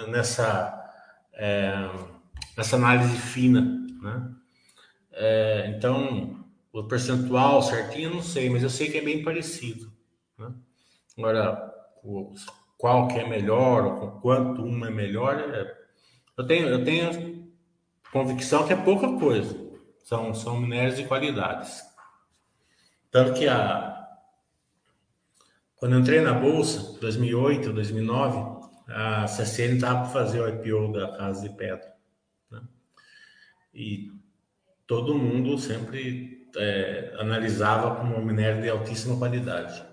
nessa. 0.08 0.80
É, 1.34 1.74
nessa 2.58 2.76
análise 2.76 3.18
fina, 3.18 3.62
né? 4.02 4.32
É, 5.12 5.74
então, 5.76 6.44
o 6.72 6.84
percentual 6.84 7.62
certinho 7.62 8.10
eu 8.10 8.16
não 8.16 8.22
sei, 8.22 8.50
mas 8.50 8.64
eu 8.64 8.70
sei 8.70 8.90
que 8.90 8.98
é 8.98 9.02
bem 9.02 9.24
parecido. 9.24 9.92
Né? 10.38 10.52
Agora, 11.18 11.72
o, 12.04 12.34
qual 12.78 13.08
que 13.08 13.20
é 13.20 13.28
melhor, 13.28 13.86
ou 13.86 14.12
quanto 14.20 14.64
uma 14.64 14.88
é 14.88 14.92
melhor, 14.92 15.40
é, 15.40 15.78
eu, 16.36 16.48
tenho, 16.48 16.68
eu 16.68 16.84
tenho 16.84 17.54
convicção 18.12 18.66
que 18.66 18.74
é 18.74 18.76
pouca 18.76 19.08
coisa. 19.20 19.56
São, 20.04 20.34
são 20.34 20.60
minérios 20.60 20.98
de 20.98 21.06
qualidades. 21.06 21.82
Tanto 23.12 23.34
que 23.34 23.48
a, 23.48 23.94
quando 25.76 25.94
eu 25.94 26.00
entrei 26.00 26.22
na 26.22 26.34
Bolsa, 26.34 26.98
2008, 27.00 27.72
2009, 27.72 28.68
a 28.88 29.28
CCN 29.28 29.76
estava 29.76 30.00
para 30.00 30.10
fazer 30.10 30.42
o 30.42 30.48
IPO 30.48 30.94
da 30.94 31.18
Casa 31.18 31.48
de 31.48 31.56
Pedra 31.56 31.93
e 33.74 34.12
todo 34.86 35.18
mundo 35.18 35.58
sempre 35.58 36.48
é, 36.56 37.16
analisava 37.20 37.96
como 37.96 38.16
um 38.16 38.26
minério 38.26 38.62
de 38.62 38.70
altíssima 38.70 39.18
qualidade. 39.18 39.84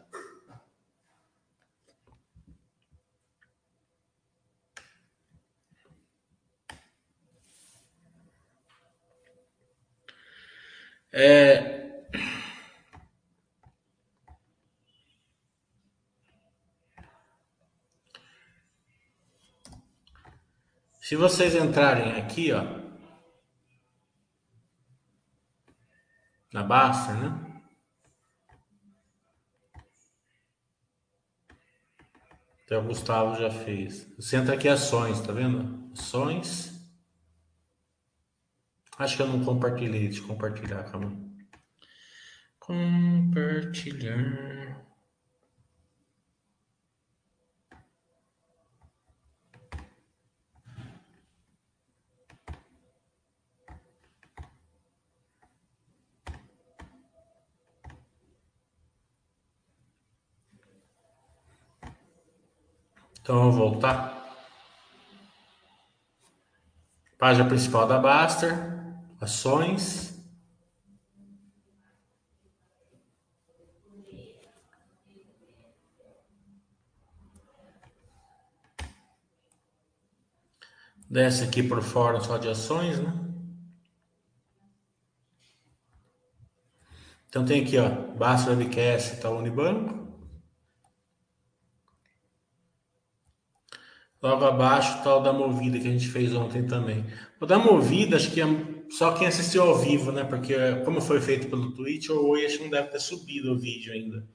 É... 11.12 11.80
Se 21.00 21.16
vocês 21.16 21.56
entrarem 21.56 22.12
aqui, 22.12 22.52
ó, 22.52 22.62
na 26.52 26.62
Basta, 26.62 27.14
né? 27.14 27.62
Até 32.64 32.78
o 32.78 32.84
Gustavo 32.84 33.36
já 33.36 33.50
fez. 33.50 34.06
Entra 34.32 34.54
aqui 34.54 34.68
ações, 34.68 35.20
tá 35.20 35.32
vendo? 35.32 35.90
Ações. 35.92 36.70
Acho 38.96 39.16
que 39.16 39.22
eu 39.22 39.26
não 39.26 39.44
compartilhei. 39.44 40.08
Deixa 40.08 40.22
eu 40.22 40.28
compartilhar, 40.28 40.84
calma. 40.84 41.12
Compartilhar. 42.60 44.69
Então, 63.30 63.52
vou 63.52 63.70
voltar. 63.70 64.26
Página 67.16 67.48
principal 67.48 67.86
da 67.86 67.96
Baster, 67.96 68.52
ações. 69.20 70.20
Desce 81.08 81.44
aqui 81.44 81.62
por 81.62 81.80
fora 81.82 82.20
só 82.20 82.36
de 82.36 82.48
ações, 82.48 82.98
né? 82.98 83.14
Então 87.28 87.44
tem 87.44 87.62
aqui, 87.62 87.78
ó, 87.78 87.90
Baster 88.16 88.58
Webcast, 88.58 89.20
tá 89.20 89.30
Unibanco. 89.30 90.09
Logo 94.22 94.44
abaixo 94.44 94.98
o 95.08 95.20
da 95.20 95.32
Movida 95.32 95.78
que 95.78 95.88
a 95.88 95.90
gente 95.90 96.08
fez 96.08 96.34
ontem 96.34 96.66
também. 96.66 97.06
O 97.40 97.46
da 97.46 97.58
Movida, 97.58 98.16
acho 98.16 98.30
que 98.30 98.42
é 98.42 98.46
só 98.90 99.12
quem 99.12 99.26
assistiu 99.26 99.62
ao 99.62 99.78
vivo, 99.78 100.12
né? 100.12 100.24
Porque 100.24 100.54
como 100.84 101.00
foi 101.00 101.20
feito 101.20 101.48
pelo 101.48 101.70
Twitch, 101.72 102.10
o 102.10 102.28
Oi 102.28 102.44
acho 102.44 102.58
que 102.58 102.64
não 102.64 102.70
deve 102.70 102.88
ter 102.88 103.00
subido 103.00 103.52
o 103.52 103.58
vídeo 103.58 103.92
ainda. 103.92 104.26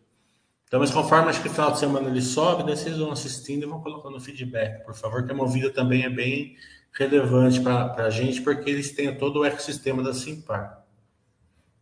Então, 0.67 0.79
mas 0.79 0.89
conforme 0.89 1.29
acho 1.29 1.43
que 1.43 1.49
final 1.49 1.71
de 1.71 1.79
semana 1.79 2.09
ele 2.09 2.21
sobe, 2.21 2.63
daí 2.63 2.75
vocês 2.75 2.97
vão 2.97 3.11
assistindo 3.11 3.63
e 3.63 3.67
vão 3.67 3.81
colocando 3.81 4.19
feedback, 4.19 4.83
por 4.83 4.95
favor, 4.95 5.23
que 5.23 5.31
a 5.31 5.35
Movida 5.35 5.69
também 5.69 6.03
é 6.03 6.09
bem 6.09 6.55
relevante 6.91 7.61
para 7.61 8.05
a 8.05 8.09
gente, 8.09 8.41
porque 8.41 8.69
eles 8.69 8.91
têm 8.91 9.15
todo 9.15 9.41
o 9.41 9.45
ecossistema 9.45 10.01
da 10.01 10.13
Simpar. 10.13 10.83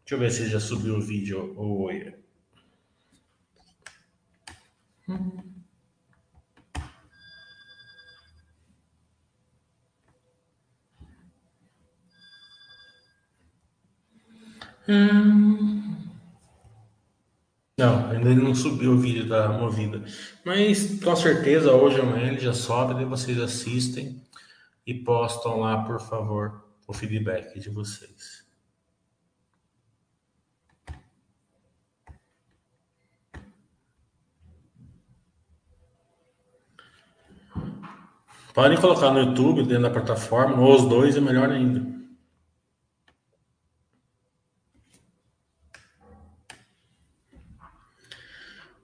Deixa 0.03 0.15
eu 0.15 0.19
ver 0.19 0.31
se 0.31 0.49
já 0.49 0.59
subiu 0.59 0.97
o 0.97 1.01
vídeo 1.01 1.53
o 1.55 1.83
Oi. 1.83 2.13
Hum. 5.07 5.52
Não, 17.77 18.09
ainda 18.09 18.35
não 18.35 18.53
subiu 18.53 18.91
o 18.91 18.97
vídeo 18.97 19.27
da 19.27 19.49
movida. 19.49 20.03
Mas 20.45 20.99
com 21.01 21.15
certeza 21.15 21.73
hoje 21.73 21.99
ou 21.99 22.07
amanhã 22.07 22.27
ele 22.27 22.39
já 22.39 22.53
sobe, 22.53 22.93
daí 22.93 23.05
vocês 23.05 23.39
assistem 23.39 24.21
e 24.85 24.93
postam 24.93 25.59
lá, 25.59 25.83
por 25.83 25.99
favor, 25.99 26.65
o 26.87 26.93
feedback 26.93 27.59
de 27.59 27.69
vocês. 27.69 28.43
Podem 38.53 38.79
colocar 38.79 39.09
no 39.09 39.19
YouTube, 39.19 39.63
dentro 39.63 39.83
da 39.83 39.89
plataforma, 39.89 40.61
ou 40.61 40.75
os 40.75 40.87
dois, 40.87 41.17
é 41.17 41.21
melhor 41.21 41.49
ainda. 41.49 41.92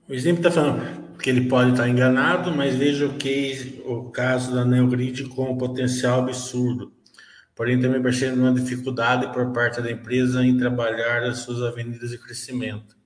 O 0.09 0.13
exemplo 0.13 0.39
está 0.39 0.49
falando 0.49 1.17
que 1.19 1.29
ele 1.29 1.47
pode 1.47 1.69
estar 1.69 1.87
enganado, 1.87 2.51
mas 2.51 2.73
veja 2.73 3.05
o 3.05 3.15
case, 3.15 3.79
o 3.85 4.09
caso 4.09 4.55
da 4.55 4.65
Neogrid 4.65 5.25
com 5.25 5.51
um 5.51 5.57
potencial 5.57 6.21
absurdo. 6.21 6.91
Porém, 7.55 7.79
também 7.79 8.01
percebendo 8.01 8.41
uma 8.41 8.53
dificuldade 8.53 9.31
por 9.31 9.53
parte 9.53 9.79
da 9.79 9.91
empresa 9.91 10.43
em 10.43 10.57
trabalhar 10.57 11.21
as 11.21 11.39
suas 11.39 11.61
avenidas 11.61 12.09
de 12.09 12.17
crescimento. 12.17 12.97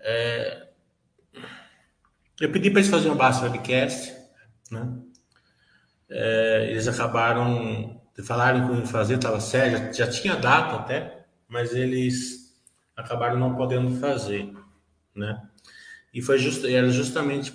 É... 0.00 0.68
Eu 2.40 2.50
pedi 2.50 2.70
para 2.70 2.80
eles 2.80 2.90
fazerem 2.90 3.12
um 3.12 3.16
basta 3.18 3.44
webcast, 3.44 4.10
né? 4.70 4.90
É, 6.08 6.68
eles 6.70 6.88
acabaram 6.88 8.00
de 8.16 8.22
que 8.22 8.32
iam 8.32 8.86
fazer, 8.86 9.16
estava 9.16 9.38
sério, 9.38 9.92
já 9.92 10.08
tinha 10.08 10.34
data 10.34 10.76
até, 10.76 11.26
mas 11.46 11.74
eles 11.74 12.56
acabaram 12.96 13.38
não 13.38 13.54
podendo 13.54 14.00
fazer, 14.00 14.50
né? 15.14 15.42
E 16.14 16.22
foi 16.22 16.38
just, 16.38 16.64
era 16.64 16.88
justamente 16.90 17.52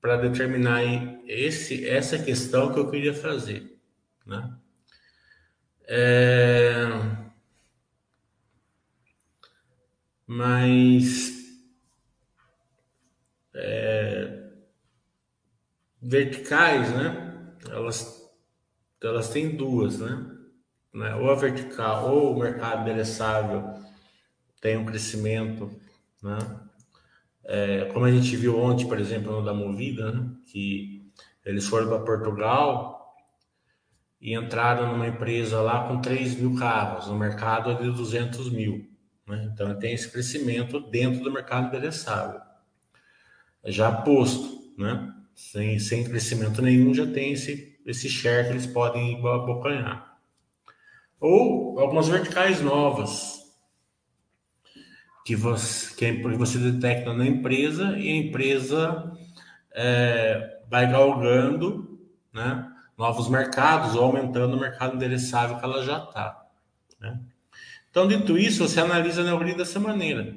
para 0.00 0.16
determinar 0.16 0.84
esse, 1.26 1.84
essa 1.88 2.16
questão 2.16 2.72
que 2.72 2.78
eu 2.78 2.88
queria 2.88 3.12
fazer. 3.12 3.76
Né? 4.24 4.56
É... 5.88 6.86
Mas 10.24 11.32
é... 13.52 14.52
verticais, 16.00 16.94
né? 16.94 17.56
Elas, 17.68 18.30
elas 19.02 19.28
têm 19.30 19.56
duas, 19.56 19.98
né? 19.98 20.34
né? 20.92 21.16
Ou 21.16 21.30
a 21.30 21.34
vertical, 21.34 22.14
ou 22.14 22.36
o 22.36 22.38
mercado 22.38 22.82
endereçável 22.82 23.74
tem 24.60 24.76
um 24.76 24.86
crescimento, 24.86 25.68
né? 26.22 26.63
É, 27.46 27.86
como 27.92 28.04
a 28.04 28.10
gente 28.10 28.36
viu 28.36 28.58
ontem, 28.58 28.86
por 28.86 28.98
exemplo, 28.98 29.32
no 29.32 29.44
da 29.44 29.52
Movida, 29.52 30.12
né, 30.12 30.30
que 30.50 31.10
eles 31.44 31.66
foram 31.66 31.88
para 31.88 32.00
Portugal 32.00 33.14
e 34.20 34.34
entraram 34.34 34.92
numa 34.92 35.06
empresa 35.06 35.60
lá 35.60 35.86
com 35.86 36.00
3 36.00 36.36
mil 36.36 36.56
carros, 36.56 37.06
no 37.08 37.18
mercado 37.18 37.70
é 37.70 37.74
de 37.74 37.90
200 37.90 38.50
mil. 38.50 38.88
Né? 39.26 39.50
Então, 39.52 39.78
tem 39.78 39.92
esse 39.92 40.10
crescimento 40.10 40.80
dentro 40.80 41.22
do 41.22 41.30
mercado 41.30 41.68
endereçável. 41.68 42.40
Já 43.66 43.92
posto, 43.92 44.74
né? 44.78 45.12
sem, 45.34 45.78
sem 45.78 46.04
crescimento 46.04 46.62
nenhum, 46.62 46.94
já 46.94 47.06
tem 47.06 47.32
esse, 47.32 47.78
esse 47.84 48.08
share 48.08 48.46
que 48.46 48.52
eles 48.52 48.66
podem 48.66 49.18
abocanhar. 49.26 50.18
Ou 51.20 51.78
algumas 51.78 52.08
verticais 52.08 52.60
novas, 52.60 53.43
que 55.24 55.34
você, 55.34 55.94
que 55.94 56.22
você 56.36 56.58
detecta 56.58 57.14
na 57.14 57.26
empresa 57.26 57.98
e 57.98 58.10
a 58.10 58.16
empresa 58.16 59.12
é, 59.72 60.60
vai 60.68 60.90
galgando 60.90 61.98
né, 62.32 62.70
novos 62.96 63.28
mercados 63.28 63.94
ou 63.94 64.04
aumentando 64.04 64.56
o 64.56 64.60
mercado 64.60 64.96
endereçável 64.96 65.58
que 65.58 65.64
ela 65.64 65.82
já 65.82 65.98
está. 66.04 66.46
Né? 67.00 67.18
Então, 67.90 68.06
dito 68.06 68.36
isso, 68.36 68.68
você 68.68 68.80
analisa 68.80 69.22
a 69.22 69.24
Neogrid 69.24 69.56
dessa 69.56 69.80
maneira. 69.80 70.36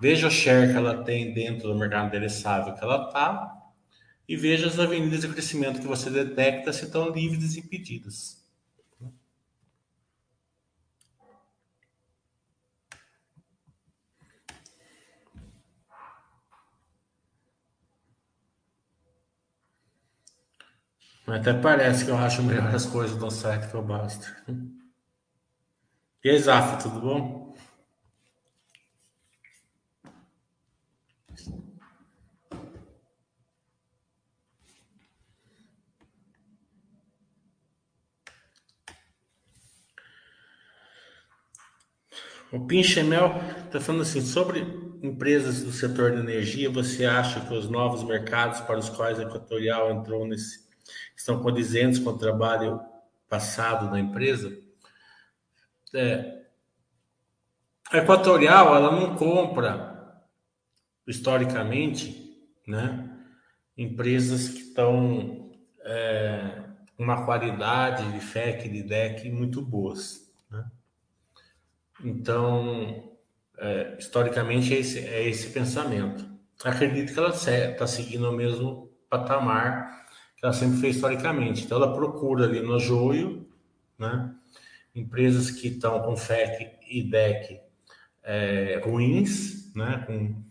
Veja 0.00 0.26
o 0.26 0.30
share 0.30 0.72
que 0.72 0.76
ela 0.76 1.04
tem 1.04 1.32
dentro 1.32 1.68
do 1.68 1.78
mercado 1.78 2.08
endereçável 2.08 2.74
que 2.74 2.82
ela 2.82 3.06
está 3.06 3.54
e 4.26 4.34
veja 4.34 4.66
as 4.66 4.78
avenidas 4.78 5.20
de 5.20 5.28
crescimento 5.28 5.80
que 5.80 5.86
você 5.86 6.10
detecta 6.10 6.72
se 6.72 6.86
estão 6.86 7.10
livres 7.10 7.54
e 7.54 7.60
impedidas. 7.60 8.39
Até 21.32 21.52
parece 21.52 22.04
que 22.04 22.10
eu 22.10 22.18
acho 22.18 22.42
melhor 22.42 22.74
as 22.74 22.86
coisas 22.86 23.16
do 23.16 23.30
site 23.30 23.68
que 23.68 23.74
eu 23.74 23.82
basta. 23.82 24.36
E 26.24 26.28
aí, 26.28 26.38
Zaf, 26.38 26.82
tudo 26.82 27.00
bom? 27.00 27.54
O 42.52 42.66
Pinchemel 42.66 43.40
está 43.66 43.80
falando 43.80 44.02
assim, 44.02 44.20
sobre 44.20 44.60
empresas 45.00 45.62
do 45.62 45.70
setor 45.70 46.10
de 46.10 46.18
energia, 46.18 46.68
você 46.68 47.06
acha 47.06 47.40
que 47.40 47.54
os 47.54 47.68
novos 47.68 48.02
mercados 48.02 48.60
para 48.62 48.78
os 48.78 48.88
quais 48.88 49.20
a 49.20 49.22
Equatorial 49.22 49.92
entrou 49.92 50.26
nesse 50.26 50.69
estão 51.16 51.42
condizentes 51.42 51.98
com 51.98 52.10
o 52.10 52.18
trabalho 52.18 52.80
passado 53.28 53.90
da 53.90 53.98
empresa? 53.98 54.56
É, 55.94 56.42
a 57.90 57.98
Equatorial 57.98 58.74
ela 58.76 58.92
não 58.92 59.16
compra 59.16 60.22
historicamente, 61.06 62.38
né, 62.66 63.10
empresas 63.76 64.48
que 64.48 64.60
estão 64.60 65.50
é, 65.82 66.62
uma 66.98 67.24
qualidade 67.24 68.12
de 68.12 68.20
FEC, 68.20 68.68
de 68.68 68.82
DEC 68.82 69.30
muito 69.30 69.62
boas. 69.62 70.30
Né? 70.50 70.64
Então, 72.04 73.10
é, 73.58 73.96
historicamente, 73.98 74.74
é 74.74 74.78
esse, 74.78 74.98
é 75.00 75.28
esse 75.28 75.50
pensamento. 75.50 76.28
Acredito 76.62 77.12
que 77.12 77.18
ela 77.18 77.30
está 77.30 77.86
seguindo 77.86 78.28
o 78.28 78.32
mesmo 78.32 78.92
patamar 79.08 80.06
que 80.40 80.46
ela 80.46 80.54
sempre 80.54 80.78
fez 80.78 80.96
historicamente. 80.96 81.64
Então, 81.64 81.76
ela 81.76 81.92
procura 81.92 82.46
ali 82.46 82.60
no 82.60 82.80
joio, 82.80 83.46
né, 83.98 84.34
empresas 84.94 85.50
que 85.50 85.68
estão 85.68 86.00
com 86.00 86.16
FEC 86.16 86.78
e 86.88 87.02
DEC 87.02 87.60
é, 88.22 88.80
ruins, 88.82 89.70
né, 89.74 90.02
com, 90.06 90.42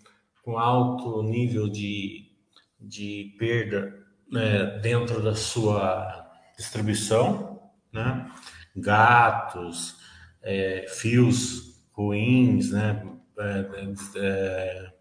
com 0.44 0.60
alto 0.60 1.24
nível 1.24 1.68
de, 1.68 2.32
de 2.80 3.36
perda 3.40 3.98
né, 4.32 4.78
dentro 4.80 5.24
da 5.24 5.34
sua 5.34 6.32
distribuição, 6.56 7.60
né, 7.92 8.32
gatos, 8.76 9.98
é, 10.44 10.86
fios 10.88 11.84
ruins, 11.92 12.72
né? 12.72 13.06
É, 13.40 14.20
é, 14.20 14.94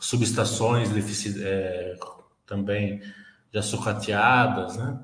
subestações 0.00 0.90
é, 1.40 1.96
também 2.46 3.00
já 3.52 3.62
sucateadas, 3.62 4.76
né? 4.76 5.00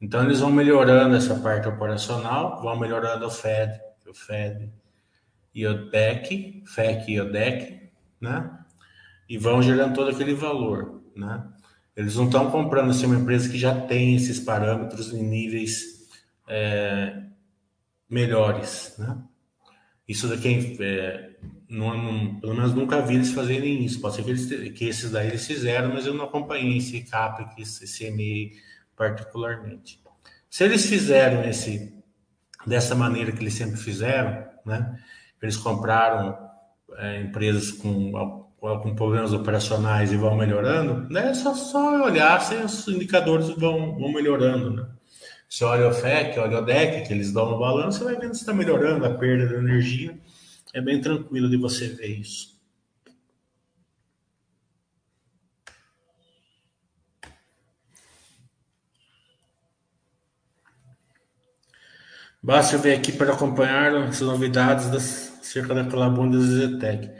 Então 0.00 0.22
eles 0.24 0.40
vão 0.40 0.50
melhorando 0.50 1.14
essa 1.14 1.34
parte 1.36 1.68
operacional, 1.68 2.60
vão 2.60 2.78
melhorando 2.78 3.26
o 3.26 3.30
FED, 3.30 3.80
o 4.08 4.14
FED 4.14 4.72
e 5.54 5.66
o 5.66 5.90
DEC, 5.90 6.64
FEC 6.66 7.12
e 7.12 7.20
o 7.20 7.30
DEC, 7.30 7.92
né? 8.20 8.58
E 9.28 9.38
vão 9.38 9.62
gerando 9.62 9.94
todo 9.94 10.10
aquele 10.10 10.34
valor, 10.34 11.02
né? 11.14 11.46
Eles 11.94 12.16
não 12.16 12.24
estão 12.24 12.50
comprando 12.50 12.90
assim, 12.90 13.06
uma 13.06 13.16
empresa 13.16 13.48
que 13.48 13.58
já 13.58 13.78
tem 13.82 14.16
esses 14.16 14.40
parâmetros 14.40 15.12
em 15.12 15.22
níveis 15.22 16.08
é, 16.48 17.22
melhores, 18.08 18.94
né? 18.98 19.18
Isso 20.08 20.28
daqui 20.28 20.76
é, 20.80 21.30
não, 21.68 21.96
não, 21.96 22.40
pelo 22.40 22.54
menos 22.54 22.74
nunca 22.74 23.00
vi 23.00 23.14
eles 23.14 23.32
fazerem 23.32 23.84
isso. 23.84 24.00
Pode 24.00 24.16
ser 24.16 24.24
que, 24.24 24.30
eles, 24.30 24.72
que 24.72 24.84
esses 24.86 25.10
daí 25.10 25.28
eles 25.28 25.46
fizeram, 25.46 25.92
mas 25.94 26.06
eu 26.06 26.14
não 26.14 26.24
acompanhei 26.24 26.76
esse 26.76 27.00
CAPEX, 27.02 27.82
esse 27.82 28.10
ME 28.10 28.52
particularmente. 28.96 30.00
Se 30.50 30.64
eles 30.64 30.86
fizeram 30.86 31.42
esse 31.48 31.94
dessa 32.66 32.94
maneira 32.94 33.32
que 33.32 33.40
eles 33.42 33.54
sempre 33.54 33.76
fizeram, 33.76 34.44
né? 34.64 34.98
Eles 35.40 35.56
compraram 35.56 36.38
é, 36.96 37.20
empresas 37.22 37.72
com, 37.72 38.12
com 38.60 38.94
problemas 38.94 39.32
operacionais 39.32 40.12
e 40.12 40.16
vão 40.16 40.36
melhorando, 40.36 41.08
né? 41.08 41.30
É 41.30 41.34
só, 41.34 41.54
só 41.54 42.04
olhar 42.04 42.40
se 42.40 42.54
os 42.54 42.86
indicadores 42.88 43.48
vão, 43.48 43.98
vão 43.98 44.12
melhorando, 44.12 44.70
né? 44.70 44.86
Você 45.52 45.64
olha 45.64 45.86
o 45.86 45.92
FEC, 45.92 46.38
olha 46.38 46.60
o 46.60 46.64
DEC, 46.64 47.06
que 47.06 47.12
eles 47.12 47.30
dão 47.30 47.50
no 47.50 47.58
balanço, 47.58 47.98
você 47.98 48.04
vai 48.04 48.16
vendo 48.16 48.32
se 48.32 48.40
está 48.40 48.54
melhorando 48.54 49.04
a 49.04 49.12
perda 49.12 49.46
de 49.46 49.54
energia. 49.54 50.18
É 50.72 50.80
bem 50.80 50.98
tranquilo 50.98 51.50
de 51.50 51.58
você 51.58 51.88
ver 51.88 52.06
isso. 52.06 52.58
Basta 62.42 62.78
ver 62.78 62.94
aqui 62.94 63.12
para 63.12 63.34
acompanhar 63.34 63.94
as 63.94 64.22
novidades 64.22 64.88
das, 64.88 65.38
acerca 65.38 65.74
da 65.74 65.84
Calabunda 65.84 66.38
da 66.38 66.44
Zetec. 66.46 67.10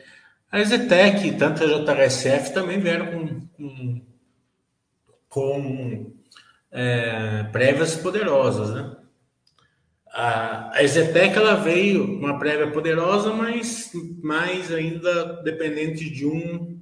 A 0.50 0.64
Zetec, 0.64 1.32
tanto 1.36 1.64
a 1.64 1.66
JSF, 1.66 2.54
também 2.54 2.80
vieram 2.80 3.12
com, 3.12 3.40
com, 3.58 4.06
com 5.28 6.21
é, 6.72 7.44
prévias 7.52 7.94
poderosas, 7.94 8.70
né? 8.74 8.96
A, 10.14 10.70
a 10.74 10.82
ela 10.82 11.54
veio 11.56 12.04
uma 12.04 12.38
prévia 12.38 12.70
poderosa, 12.70 13.32
mas 13.32 13.92
mais 14.22 14.72
ainda 14.72 15.42
dependente 15.42 16.10
de 16.10 16.26
um 16.26 16.80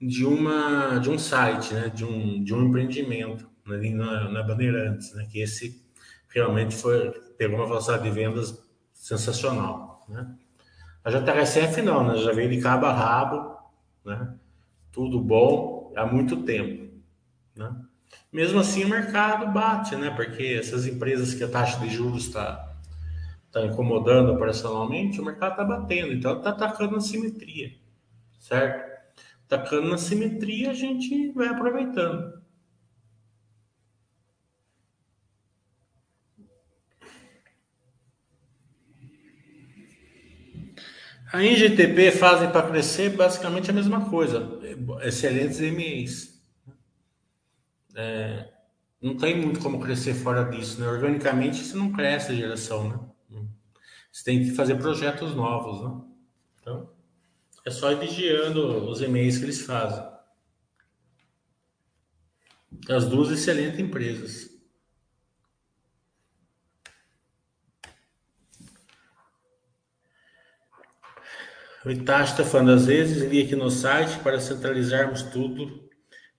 de 0.00 0.24
uma 0.24 0.98
de 0.98 1.08
um 1.08 1.18
site, 1.18 1.72
né? 1.72 1.88
De 1.88 2.04
um 2.04 2.42
de 2.42 2.52
um 2.52 2.66
empreendimento 2.68 3.48
ali 3.66 3.94
na, 3.94 4.28
na 4.28 4.42
Bandeirantes, 4.42 5.14
né? 5.14 5.26
Que 5.30 5.40
esse 5.40 5.84
realmente 6.28 6.74
foi 6.74 7.10
pegou 7.38 7.58
uma 7.58 7.66
velocidade 7.66 8.02
de 8.02 8.10
vendas 8.10 8.62
sensacional, 8.92 10.04
né? 10.08 10.34
A 11.04 11.10
JRSF 11.10 11.82
não, 11.82 12.06
né? 12.06 12.16
Já 12.16 12.32
veio 12.32 12.50
de 12.50 12.60
cabo 12.60 12.86
a 12.86 12.92
rabo, 12.92 13.56
né? 14.04 14.34
Tudo 14.90 15.20
bom 15.20 15.92
há 15.96 16.04
muito 16.06 16.42
tempo, 16.42 16.92
né? 17.56 17.74
Mesmo 18.32 18.60
assim, 18.60 18.84
o 18.84 18.88
mercado 18.88 19.50
bate, 19.52 19.96
né? 19.96 20.10
Porque 20.10 20.42
essas 20.60 20.86
empresas 20.86 21.34
que 21.34 21.44
a 21.44 21.48
taxa 21.48 21.78
de 21.80 21.88
juros 21.88 22.26
está 22.26 22.76
tá 23.50 23.64
incomodando 23.64 24.32
operacionalmente, 24.32 25.20
o 25.20 25.24
mercado 25.24 25.52
está 25.52 25.64
batendo. 25.64 26.12
Então, 26.12 26.36
está 26.36 26.50
atacando 26.50 26.92
na 26.92 27.00
simetria, 27.00 27.72
certo? 28.38 28.94
Atacando 29.46 29.88
na 29.88 29.98
simetria, 29.98 30.70
a 30.70 30.74
gente 30.74 31.30
vai 31.32 31.48
aproveitando. 31.48 32.42
A 41.32 41.42
INGTP 41.42 42.12
fazem 42.12 42.50
para 42.50 42.68
crescer 42.68 43.10
basicamente 43.10 43.70
a 43.70 43.74
mesma 43.74 44.08
coisa, 44.08 44.60
excelentes 45.02 45.60
MEs 45.60 46.35
é, 47.96 48.52
não 49.00 49.16
tem 49.16 49.40
muito 49.40 49.58
como 49.60 49.80
crescer 49.80 50.14
fora 50.14 50.44
disso, 50.44 50.80
né? 50.80 50.86
Organicamente 50.86 51.64
você 51.64 51.76
não 51.76 51.92
cresce 51.92 52.32
a 52.32 52.34
geração, 52.34 52.88
né? 52.88 53.00
Você 54.12 54.24
tem 54.24 54.44
que 54.44 54.52
fazer 54.52 54.76
projetos 54.76 55.34
novos, 55.34 55.82
né? 55.82 56.04
Então, 56.60 56.90
é 57.64 57.70
só 57.70 57.90
ir 57.90 57.98
vigiando 57.98 58.88
os 58.88 59.00
e-mails 59.00 59.38
que 59.38 59.44
eles 59.44 59.62
fazem. 59.62 60.04
As 62.88 63.06
duas 63.06 63.30
excelentes 63.30 63.80
empresas. 63.80 64.50
O 71.84 71.90
Itachi 71.90 72.32
está 72.32 72.44
falando, 72.44 72.72
às 72.72 72.86
vezes 72.86 73.22
li 73.30 73.42
aqui 73.42 73.54
no 73.54 73.70
site 73.70 74.18
para 74.18 74.40
centralizarmos 74.40 75.22
tudo 75.22 75.85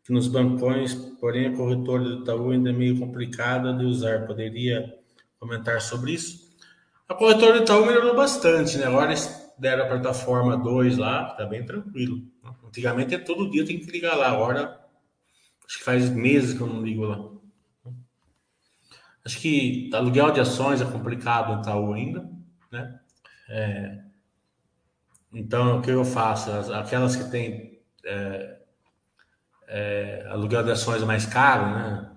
que 0.07 0.13
nos 0.13 0.27
bancões, 0.29 0.95
porém 1.19 1.47
a 1.47 1.55
corretora 1.55 2.01
do 2.01 2.21
Itaú 2.21 2.51
ainda 2.51 2.69
é 2.69 2.73
meio 2.73 2.97
complicada 2.97 3.73
de 3.73 3.83
usar. 3.83 4.25
Poderia 4.25 4.97
comentar 5.37 5.81
sobre 5.81 6.13
isso? 6.13 6.47
A 7.09 7.13
corretora 7.13 7.57
do 7.57 7.63
Itaú 7.63 7.85
melhorou 7.85 8.15
bastante, 8.15 8.77
né? 8.77 8.85
Agora 8.85 9.07
eles 9.07 9.51
deram 9.59 9.83
a 9.83 9.87
plataforma 9.87 10.55
2 10.55 10.97
lá, 10.97 11.25
tá 11.31 11.45
bem 11.45 11.65
tranquilo. 11.65 12.23
Antigamente 12.65 13.15
é 13.15 13.17
todo 13.17 13.51
dia 13.51 13.65
tem 13.65 13.79
que 13.79 13.91
ligar 13.91 14.15
lá, 14.15 14.31
agora 14.31 14.79
acho 15.67 15.79
que 15.79 15.83
faz 15.83 16.09
meses 16.09 16.57
que 16.57 16.61
eu 16.61 16.67
não 16.67 16.81
ligo 16.81 17.03
lá. 17.03 17.29
Acho 19.25 19.39
que 19.39 19.89
aluguel 19.93 20.31
de 20.31 20.39
ações 20.39 20.79
é 20.79 20.85
complicado 20.85 21.53
no 21.53 21.61
Itaú 21.61 21.93
ainda, 21.93 22.29
né? 22.71 22.97
É, 23.49 24.03
então, 25.33 25.79
o 25.79 25.81
que 25.81 25.91
eu 25.91 26.05
faço? 26.05 26.49
Aquelas 26.73 27.17
que 27.17 27.29
têm 27.29 27.81
é, 28.05 28.56
é, 29.67 30.25
aluguel 30.29 30.63
de 30.63 30.71
ações 30.71 31.03
mais 31.03 31.25
caro, 31.25 31.71
né? 31.71 32.11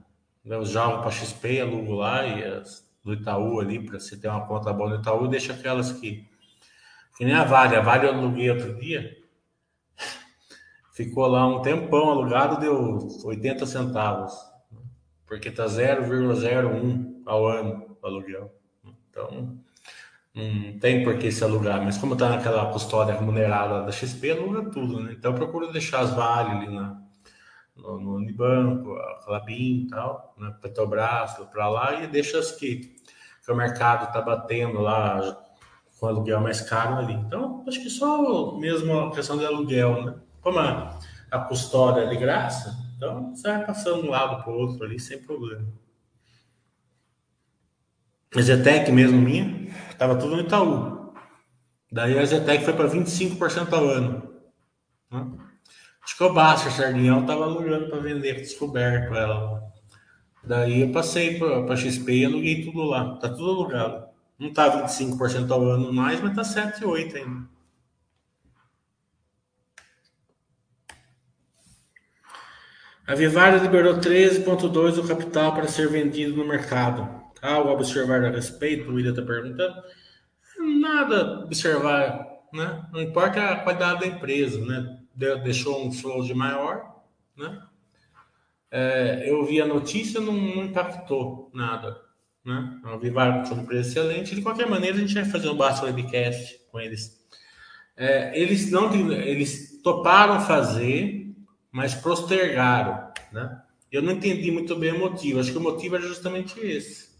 Eu 0.44 0.64
jogo 0.64 1.02
para 1.02 1.10
XP, 1.10 1.60
alugo 1.60 1.94
lá 1.94 2.26
e 2.26 2.44
as 2.44 2.88
do 3.04 3.14
Itaú 3.14 3.60
ali, 3.60 3.84
para 3.84 3.98
você 3.98 4.16
ter 4.16 4.28
uma 4.28 4.46
conta 4.46 4.72
boa 4.72 4.90
no 4.90 4.96
Itaú, 4.96 5.26
deixa 5.28 5.52
aquelas 5.52 5.92
que. 5.92 6.28
Que 7.16 7.24
nem 7.24 7.34
a 7.34 7.44
Vale. 7.44 7.76
A 7.76 7.80
Vale 7.80 8.06
eu 8.06 8.14
aluguei 8.14 8.50
outro 8.50 8.78
dia. 8.78 9.16
Ficou 10.92 11.26
lá 11.26 11.46
um 11.46 11.62
tempão 11.62 12.10
alugado, 12.10 12.60
deu 12.60 12.98
80 13.24 13.66
centavos. 13.66 14.32
Porque 15.26 15.50
tá 15.50 15.66
0,01 15.66 17.22
ao 17.26 17.46
ano 17.46 17.96
o 18.02 18.06
aluguel. 18.06 18.52
Então, 19.08 19.58
não 20.34 20.78
tem 20.78 21.04
por 21.04 21.18
que 21.18 21.30
se 21.30 21.44
alugar. 21.44 21.82
Mas 21.82 21.98
como 21.98 22.16
tá 22.16 22.28
naquela 22.28 22.72
custódia 22.72 23.14
remunerada 23.14 23.82
da 23.82 23.92
XP, 23.92 24.30
aluga 24.30 24.70
tudo, 24.70 25.00
né? 25.00 25.14
Então 25.16 25.32
eu 25.32 25.36
procuro 25.36 25.72
deixar 25.72 26.00
as 26.00 26.10
Vale 26.12 26.50
ali 26.50 26.74
na 26.74 27.00
no, 27.82 28.00
no 28.00 28.14
Unibanco, 28.16 28.94
a 28.94 29.20
Clabin 29.24 29.84
e 29.84 29.86
tal, 29.88 30.34
né, 30.38 30.54
Petrobras, 30.60 31.32
para 31.52 31.68
lá, 31.68 32.02
e 32.02 32.06
deixa 32.06 32.38
as 32.38 32.52
que, 32.52 32.96
que 33.44 33.52
o 33.52 33.56
mercado 33.56 34.06
está 34.06 34.20
batendo 34.20 34.80
lá 34.80 35.38
com 35.98 36.06
aluguel 36.06 36.40
mais 36.40 36.60
caro 36.60 36.96
ali. 36.96 37.14
Então, 37.14 37.64
acho 37.66 37.80
que 37.82 37.90
só 37.90 38.56
mesmo 38.56 38.98
a 38.98 39.10
questão 39.10 39.36
de 39.36 39.44
aluguel, 39.44 40.04
né? 40.04 40.14
Como 40.40 40.58
a, 40.58 40.98
a 41.30 41.38
custódia 41.40 42.02
é 42.02 42.06
de 42.06 42.16
graça, 42.16 42.74
então 42.96 43.34
você 43.34 43.48
vai 43.48 43.64
passando 43.64 44.02
de 44.02 44.08
um 44.08 44.10
lado 44.10 44.42
para 44.42 44.52
o 44.52 44.56
outro 44.56 44.84
ali 44.84 44.98
sem 44.98 45.22
problema. 45.22 45.66
A 48.34 48.40
Zetec 48.40 48.90
mesmo 48.92 49.20
minha, 49.20 49.68
estava 49.90 50.16
tudo 50.16 50.36
no 50.36 50.42
Itaú. 50.42 51.12
Daí 51.92 52.18
a 52.18 52.24
Zetec 52.24 52.64
foi 52.64 52.72
para 52.72 52.88
25% 52.88 53.72
ao 53.72 53.84
ano. 53.84 54.22
Né? 55.10 55.49
Acho 56.10 56.16
que 56.16 56.24
o 56.24 56.32
Basta 56.32 56.70
Sardinhão 56.70 57.20
estava 57.20 57.44
alugando 57.44 57.88
para 57.88 58.00
vender 58.00 58.34
descoberto 58.34 59.14
ela. 59.14 59.62
Daí 60.42 60.80
eu 60.80 60.90
passei 60.90 61.38
para 61.38 61.76
XP 61.76 62.12
e 62.12 62.24
aluguei 62.24 62.64
tudo 62.64 62.82
lá. 62.82 63.14
Tá 63.14 63.28
tudo 63.28 63.48
alugado. 63.48 64.08
Não 64.36 64.52
tá 64.52 64.88
25% 64.88 65.48
ao 65.52 65.62
ano 65.62 65.92
mais, 65.92 66.20
mas 66.20 66.34
tá 66.34 66.42
7,8 66.42 67.14
ainda. 67.14 67.48
A 73.06 73.14
Vivara 73.14 73.58
liberou 73.58 74.00
13,2 74.00 74.94
do 74.96 75.06
capital 75.06 75.54
para 75.54 75.68
ser 75.68 75.88
vendido 75.88 76.36
no 76.36 76.44
mercado. 76.44 77.08
Algo 77.40 77.68
a 77.68 77.74
observar 77.74 78.24
a 78.24 78.30
respeito? 78.30 78.90
O 78.90 78.94
William 78.94 79.10
está 79.10 79.22
perguntando. 79.22 79.80
Nada 80.58 81.44
observar, 81.44 82.26
né? 82.52 82.84
Não 82.92 83.00
importa 83.00 83.44
a 83.44 83.60
qualidade 83.60 84.00
da 84.00 84.06
empresa, 84.08 84.58
né? 84.64 84.99
Deixou 85.14 85.84
um 85.84 85.92
flow 85.92 86.22
de 86.22 86.34
maior, 86.34 87.02
né? 87.36 87.62
É, 88.70 89.24
eu 89.26 89.44
vi 89.44 89.60
a 89.60 89.66
notícia, 89.66 90.20
não, 90.20 90.32
não 90.32 90.64
impactou 90.64 91.50
nada, 91.52 92.00
né? 92.44 92.80
A 92.84 92.96
Vivar 92.96 93.44
foi 93.44 93.54
uma 93.54 93.62
empresa 93.64 93.88
excelente. 93.88 94.34
De 94.34 94.42
qualquer 94.42 94.68
maneira, 94.68 94.96
a 94.96 95.00
gente 95.00 95.14
vai 95.14 95.24
fazer 95.24 95.48
um 95.48 95.56
basta 95.56 95.86
webcast 95.86 96.60
com 96.70 96.80
eles. 96.80 97.20
É, 97.96 98.38
eles 98.40 98.70
não, 98.70 98.92
eles 99.12 99.80
toparam 99.82 100.40
fazer, 100.40 101.34
mas 101.70 101.94
postergaram, 101.94 103.12
né? 103.32 103.62
Eu 103.90 104.02
não 104.02 104.12
entendi 104.12 104.50
muito 104.52 104.76
bem 104.76 104.92
o 104.92 105.00
motivo. 105.00 105.40
Acho 105.40 105.50
que 105.50 105.58
o 105.58 105.62
motivo 105.62 105.96
era 105.96 106.06
justamente 106.06 106.58
esse 106.60 107.10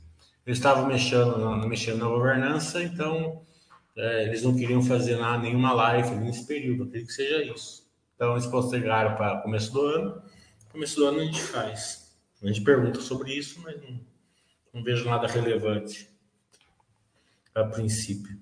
eles 0.46 0.59
estavam 0.59 0.87
mexendo 0.87 1.38
na, 1.38 1.66
mexendo 1.66 1.98
na 1.98 2.09
governança, 2.09 2.83
então 2.83 3.42
é, 3.96 4.24
eles 4.24 4.42
não 4.42 4.57
queriam 4.57 4.83
fazer 4.83 5.16
nada, 5.16 5.42
nenhuma 5.42 5.72
live 5.72 6.16
nesse 6.16 6.46
período, 6.46 6.83
eu 6.83 6.87
acredito 6.87 7.09
que 7.09 7.14
seja 7.14 7.44
isso. 7.44 7.80
Então 8.20 8.33
eles 8.33 8.46
postergaram 8.46 9.16
para 9.16 9.38
começo 9.38 9.72
do 9.72 9.80
ano, 9.80 10.22
começo 10.70 10.96
do 10.96 11.06
ano 11.06 11.20
a 11.20 11.24
gente 11.24 11.40
faz. 11.40 12.14
A 12.42 12.46
gente 12.48 12.61
pergunta 12.61 13.00
sobre 13.00 13.33
isso, 13.33 13.62
mas 13.62 13.80
não, 13.80 13.98
não 14.74 14.85
vejo 14.85 15.09
nada 15.09 15.26
relevante 15.26 16.06
a 17.54 17.64
princípio. 17.64 18.38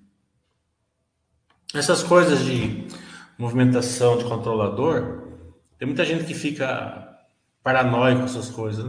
Essas 1.73 2.03
coisas 2.03 2.43
de 2.43 2.89
movimentação 3.37 4.17
de 4.17 4.25
controlador, 4.25 5.29
tem 5.77 5.87
muita 5.87 6.03
gente 6.03 6.25
que 6.25 6.33
fica 6.33 7.17
paranoico 7.63 8.19
com 8.19 8.25
essas 8.25 8.49
coisas. 8.49 8.83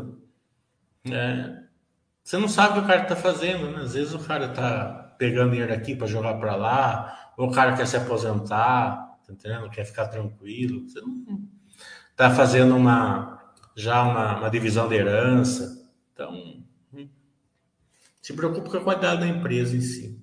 Né? 1.05 1.15
É, 1.15 1.63
você 2.21 2.37
não 2.37 2.49
sabe 2.49 2.71
o 2.71 2.75
que 2.75 2.81
o 2.81 2.87
cara 2.89 3.03
está 3.03 3.15
fazendo, 3.15 3.71
né? 3.71 3.83
Às 3.83 3.95
vezes 3.95 4.13
o 4.13 4.19
cara 4.19 4.47
está 4.47 5.15
pegando 5.17 5.53
dinheiro 5.53 5.73
aqui 5.73 5.95
para 5.95 6.09
jogar 6.09 6.35
para 6.35 6.57
lá, 6.57 7.33
ou 7.37 7.47
o 7.49 7.53
cara 7.53 7.77
quer 7.77 7.87
se 7.87 7.97
aposentar, 7.97 9.10
entendendo? 9.33 9.71
Quer 9.71 9.85
ficar 9.85 10.09
tranquilo. 10.09 10.89
Você 10.89 11.01
não 11.01 11.49
está 12.11 12.31
fazendo 12.31 12.77
uma 12.77 13.41
já 13.75 14.03
uma, 14.03 14.39
uma, 14.39 14.51
divisão 14.51 14.89
de 14.89 14.97
herança. 14.97 15.91
Então, 16.13 16.63
hum, 16.93 17.09
se 18.21 18.33
preocupe 18.35 18.69
com 18.69 18.77
a 18.77 18.85
qualidade 18.85 19.21
da 19.21 19.27
empresa 19.27 19.77
em 19.77 19.81
si. 19.81 20.20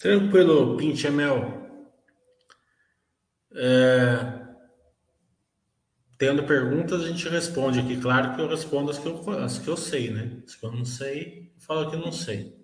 Tranquilo, 0.00 0.78
Pinchamel. 0.78 1.60
É... 3.54 4.40
Tendo 6.16 6.44
perguntas, 6.44 7.02
a 7.02 7.08
gente 7.08 7.28
responde 7.28 7.80
aqui. 7.80 8.00
Claro 8.00 8.34
que 8.34 8.40
eu 8.40 8.48
respondo 8.48 8.90
as 8.90 8.98
que 8.98 9.06
eu, 9.06 9.30
as 9.44 9.58
que 9.58 9.68
eu 9.68 9.76
sei, 9.76 10.10
né? 10.10 10.42
Que 10.58 10.64
eu 10.64 10.72
não 10.72 10.86
sei, 10.86 11.52
eu 11.54 11.60
falo 11.60 11.90
que 11.90 11.96
eu 11.96 12.00
não 12.00 12.12
sei. 12.12 12.58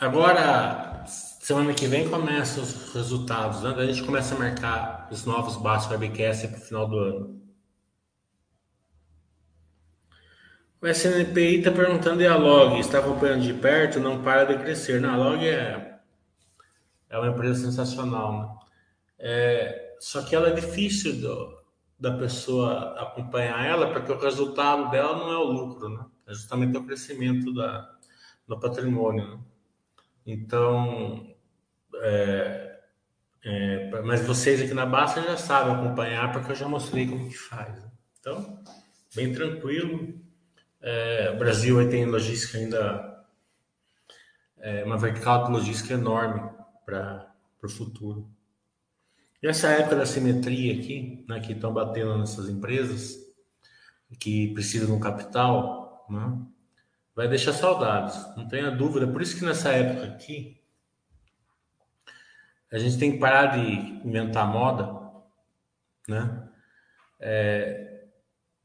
Agora, 0.00 0.87
Semana 1.48 1.72
que 1.72 1.86
vem 1.86 2.06
começam 2.10 2.62
os 2.62 2.92
resultados, 2.92 3.62
né? 3.62 3.70
A 3.70 3.86
gente 3.86 4.04
começa 4.04 4.34
a 4.34 4.38
marcar 4.38 5.08
os 5.10 5.24
novos 5.24 5.56
baixos 5.56 5.90
webcast 5.90 6.46
para 6.46 6.58
o 6.58 6.60
final 6.60 6.86
do 6.86 6.98
ano. 6.98 7.42
O 10.78 10.86
SNPI 10.86 11.60
está 11.60 11.70
perguntando 11.70 12.20
e 12.20 12.26
a 12.26 12.36
Log 12.36 12.78
está 12.78 12.98
acompanhando 12.98 13.44
de 13.44 13.54
perto, 13.54 13.98
não 13.98 14.22
para 14.22 14.44
de 14.44 14.62
crescer. 14.62 15.00
Não, 15.00 15.08
a 15.08 15.16
Log 15.16 15.48
é, 15.48 15.98
é 17.08 17.18
uma 17.18 17.28
empresa 17.28 17.64
sensacional, 17.64 18.32
né? 18.38 18.66
É, 19.18 19.96
só 20.00 20.20
que 20.20 20.36
ela 20.36 20.50
é 20.50 20.52
difícil 20.52 21.18
do, 21.18 21.62
da 21.98 22.14
pessoa 22.18 23.00
acompanhar 23.00 23.64
ela, 23.64 23.90
porque 23.90 24.12
o 24.12 24.20
resultado 24.20 24.90
dela 24.90 25.16
não 25.16 25.32
é 25.32 25.38
o 25.38 25.50
lucro, 25.50 25.88
né? 25.88 26.04
É 26.26 26.34
justamente 26.34 26.76
o 26.76 26.84
crescimento 26.84 27.54
da, 27.54 27.90
do 28.46 28.60
patrimônio. 28.60 29.26
Né? 29.26 29.40
Então, 30.26 31.37
é, 32.02 32.80
é, 33.44 34.02
mas 34.02 34.26
vocês 34.26 34.60
aqui 34.60 34.74
na 34.74 34.84
Basta 34.84 35.22
já 35.22 35.36
sabem 35.36 35.74
acompanhar, 35.74 36.32
porque 36.32 36.52
eu 36.52 36.56
já 36.56 36.68
mostrei 36.68 37.06
como 37.06 37.28
que 37.28 37.36
faz. 37.36 37.74
Né? 37.74 37.90
Então, 38.20 38.62
bem 39.14 39.32
tranquilo. 39.32 40.20
É, 40.80 41.30
o 41.34 41.38
Brasil 41.38 41.78
aí 41.78 41.88
tem 41.88 42.04
logística 42.04 42.58
ainda, 42.58 43.24
é, 44.58 44.84
uma 44.84 44.98
vertical 44.98 45.46
de 45.46 45.52
logística 45.52 45.94
enorme 45.94 46.50
para 46.84 47.32
o 47.62 47.68
futuro. 47.68 48.30
E 49.42 49.46
essa 49.46 49.68
época 49.68 49.96
da 49.96 50.06
simetria 50.06 50.74
aqui, 50.80 51.24
né, 51.28 51.40
que 51.40 51.52
estão 51.52 51.72
batendo 51.72 52.18
nessas 52.18 52.48
empresas, 52.48 53.16
que 54.18 54.52
precisam 54.52 54.88
de 54.88 54.92
um 54.92 55.00
capital, 55.00 56.06
né, 56.10 56.38
vai 57.14 57.28
deixar 57.28 57.52
saudades, 57.52 58.16
não 58.36 58.48
tenha 58.48 58.70
dúvida. 58.70 59.06
Por 59.06 59.22
isso 59.22 59.38
que 59.38 59.44
nessa 59.44 59.70
época 59.70 60.06
aqui, 60.06 60.60
a 62.70 62.78
gente 62.78 62.98
tem 62.98 63.12
que 63.12 63.18
parar 63.18 63.46
de 63.56 64.06
inventar 64.06 64.46
moda, 64.46 64.94
né? 66.06 66.48
É, 67.20 68.04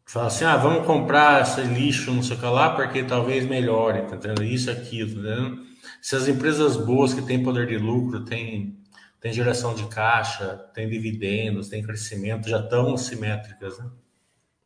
falar 0.06 0.28
assim, 0.28 0.46
ah, 0.46 0.58
vamos 0.58 0.86
comprar 0.86 1.42
esse 1.42 1.62
lixo, 1.62 2.12
não 2.12 2.22
sei 2.22 2.36
o 2.36 2.40
que 2.40 2.46
lá, 2.46 2.76
porque 2.76 3.04
talvez 3.04 3.46
melhore, 3.46 4.02
tá 4.08 4.16
entendendo? 4.16 4.44
Isso, 4.44 4.70
aquilo, 4.70 5.16
tá 5.16 5.20
entendendo? 5.20 5.64
Se 6.02 6.16
as 6.16 6.28
empresas 6.28 6.78
boas 6.78 7.14
que 7.14 7.22
têm 7.22 7.44
poder 7.44 7.68
de 7.68 7.78
lucro, 7.78 8.26
têm, 8.26 8.78
têm 9.20 9.34
geração 9.34 9.74
de 9.74 9.86
caixa, 9.88 10.58
têm 10.74 10.90
dividendos, 10.90 11.70
têm 11.70 11.82
crescimento, 11.82 12.50
já 12.50 12.60
estão 12.60 12.98
simétricas, 12.98 13.80
né? 13.80 13.90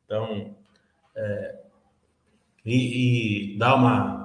Então, 0.06 0.56
é, 1.15 1.60
e, 2.65 3.54
e 3.54 3.58
dá 3.58 3.76
uma 3.76 4.16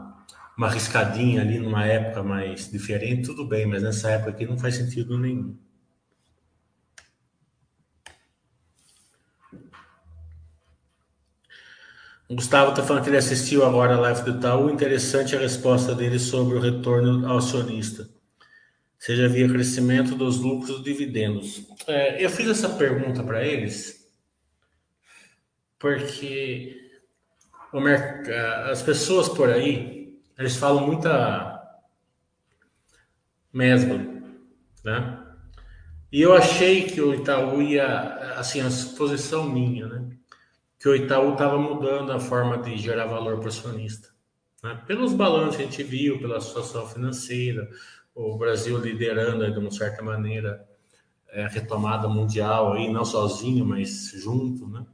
uma 0.57 0.71
riscadinha 0.71 1.43
ali 1.43 1.59
numa 1.59 1.87
época 1.87 2.23
mais 2.23 2.71
diferente, 2.71 3.27
tudo 3.27 3.47
bem, 3.47 3.67
mas 3.67 3.83
nessa 3.83 4.11
época 4.11 4.31
aqui 4.31 4.47
não 4.47 4.59
faz 4.59 4.77
sentido 4.77 5.19
nenhum. 5.19 5.57
O 12.29 12.35
Gustavo 12.35 12.71
está 12.71 12.83
falando 12.83 13.03
que 13.03 13.11
ele 13.11 13.19
assistiu 13.19 13.63
agora 13.63 13.95
a 13.95 14.01
live 14.01 14.23
do 14.23 14.39
Itaú. 14.39 14.71
Interessante 14.71 15.37
a 15.37 15.39
resposta 15.39 15.95
dele 15.95 16.19
sobre 16.19 16.57
o 16.57 16.61
retorno 16.61 17.29
ao 17.29 17.37
acionista. 17.37 18.09
Seja 18.99 19.29
via 19.29 19.47
crescimento 19.47 20.15
dos 20.15 20.39
lucros 20.39 20.71
ou 20.71 20.83
dividendos. 20.83 21.67
É, 21.87 22.25
eu 22.25 22.31
fiz 22.31 22.49
essa 22.49 22.71
pergunta 22.71 23.23
para 23.23 23.45
eles 23.45 24.03
porque 25.83 26.77
as 28.71 28.83
pessoas 28.83 29.29
por 29.29 29.51
aí, 29.51 30.02
eles 30.39 30.57
falam 30.57 30.87
muita 30.87 31.61
mesma, 33.53 33.99
né? 34.85 35.19
E 36.11 36.21
eu 36.21 36.35
achei 36.35 36.85
que 36.85 37.01
o 37.01 37.15
Itaú 37.15 37.63
ia, 37.63 38.37
assim, 38.37 38.61
a 38.61 38.71
suposição 38.71 39.49
minha, 39.49 39.87
né? 39.87 40.11
Que 40.79 40.89
o 40.89 40.95
Itaú 40.95 41.33
estava 41.33 41.59
mudando 41.59 42.13
a 42.13 42.21
forma 42.21 42.59
de 42.59 42.77
gerar 42.77 43.07
valor 43.07 43.37
para 43.39 43.47
o 43.47 43.49
acionista. 43.49 44.09
Né? 44.63 44.81
Pelos 44.87 45.15
balanços 45.15 45.57
que 45.57 45.63
a 45.63 45.65
gente 45.67 45.83
viu, 45.83 46.19
pela 46.19 46.41
situação 46.41 46.87
financeira, 46.87 47.69
o 48.15 48.37
Brasil 48.37 48.77
liderando 48.79 49.51
de 49.51 49.59
uma 49.59 49.71
certa 49.71 50.03
maneira 50.03 50.67
é, 51.29 51.45
a 51.45 51.49
retomada 51.49 52.07
mundial 52.09 52.75
aí, 52.75 52.93
não 52.93 53.05
sozinho, 53.05 53.65
mas 53.65 54.13
junto, 54.15 54.69
né? 54.69 54.85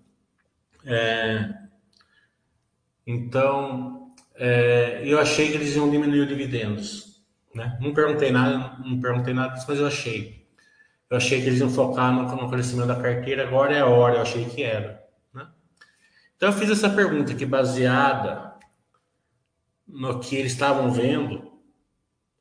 É, 0.84 1.54
então, 3.04 4.07
é, 4.38 5.02
eu 5.04 5.18
achei 5.18 5.50
que 5.50 5.56
eles 5.56 5.74
iam 5.74 5.90
diminuir 5.90 6.20
os 6.20 6.28
dividendos, 6.28 7.22
né? 7.52 7.76
Não 7.80 7.92
perguntei 7.92 8.30
nada, 8.30 8.78
não 8.84 9.00
perguntei 9.00 9.34
nada 9.34 9.54
disso, 9.54 9.66
mas 9.68 9.80
eu 9.80 9.86
achei. 9.86 10.46
Eu 11.10 11.16
achei 11.16 11.40
que 11.40 11.48
eles 11.48 11.58
iam 11.58 11.68
focar 11.68 12.12
no, 12.12 12.22
no 12.36 12.48
crescimento 12.48 12.86
da 12.86 12.94
carteira, 12.94 13.42
agora 13.42 13.74
é 13.74 13.80
a 13.80 13.86
hora, 13.86 14.16
eu 14.16 14.22
achei 14.22 14.44
que 14.44 14.62
era. 14.62 15.02
Né? 15.34 15.46
Então 16.36 16.50
eu 16.50 16.52
fiz 16.52 16.70
essa 16.70 16.88
pergunta 16.88 17.32
aqui 17.32 17.44
baseada 17.44 18.54
no 19.86 20.20
que 20.20 20.36
eles 20.36 20.52
estavam 20.52 20.92
vendo 20.92 21.50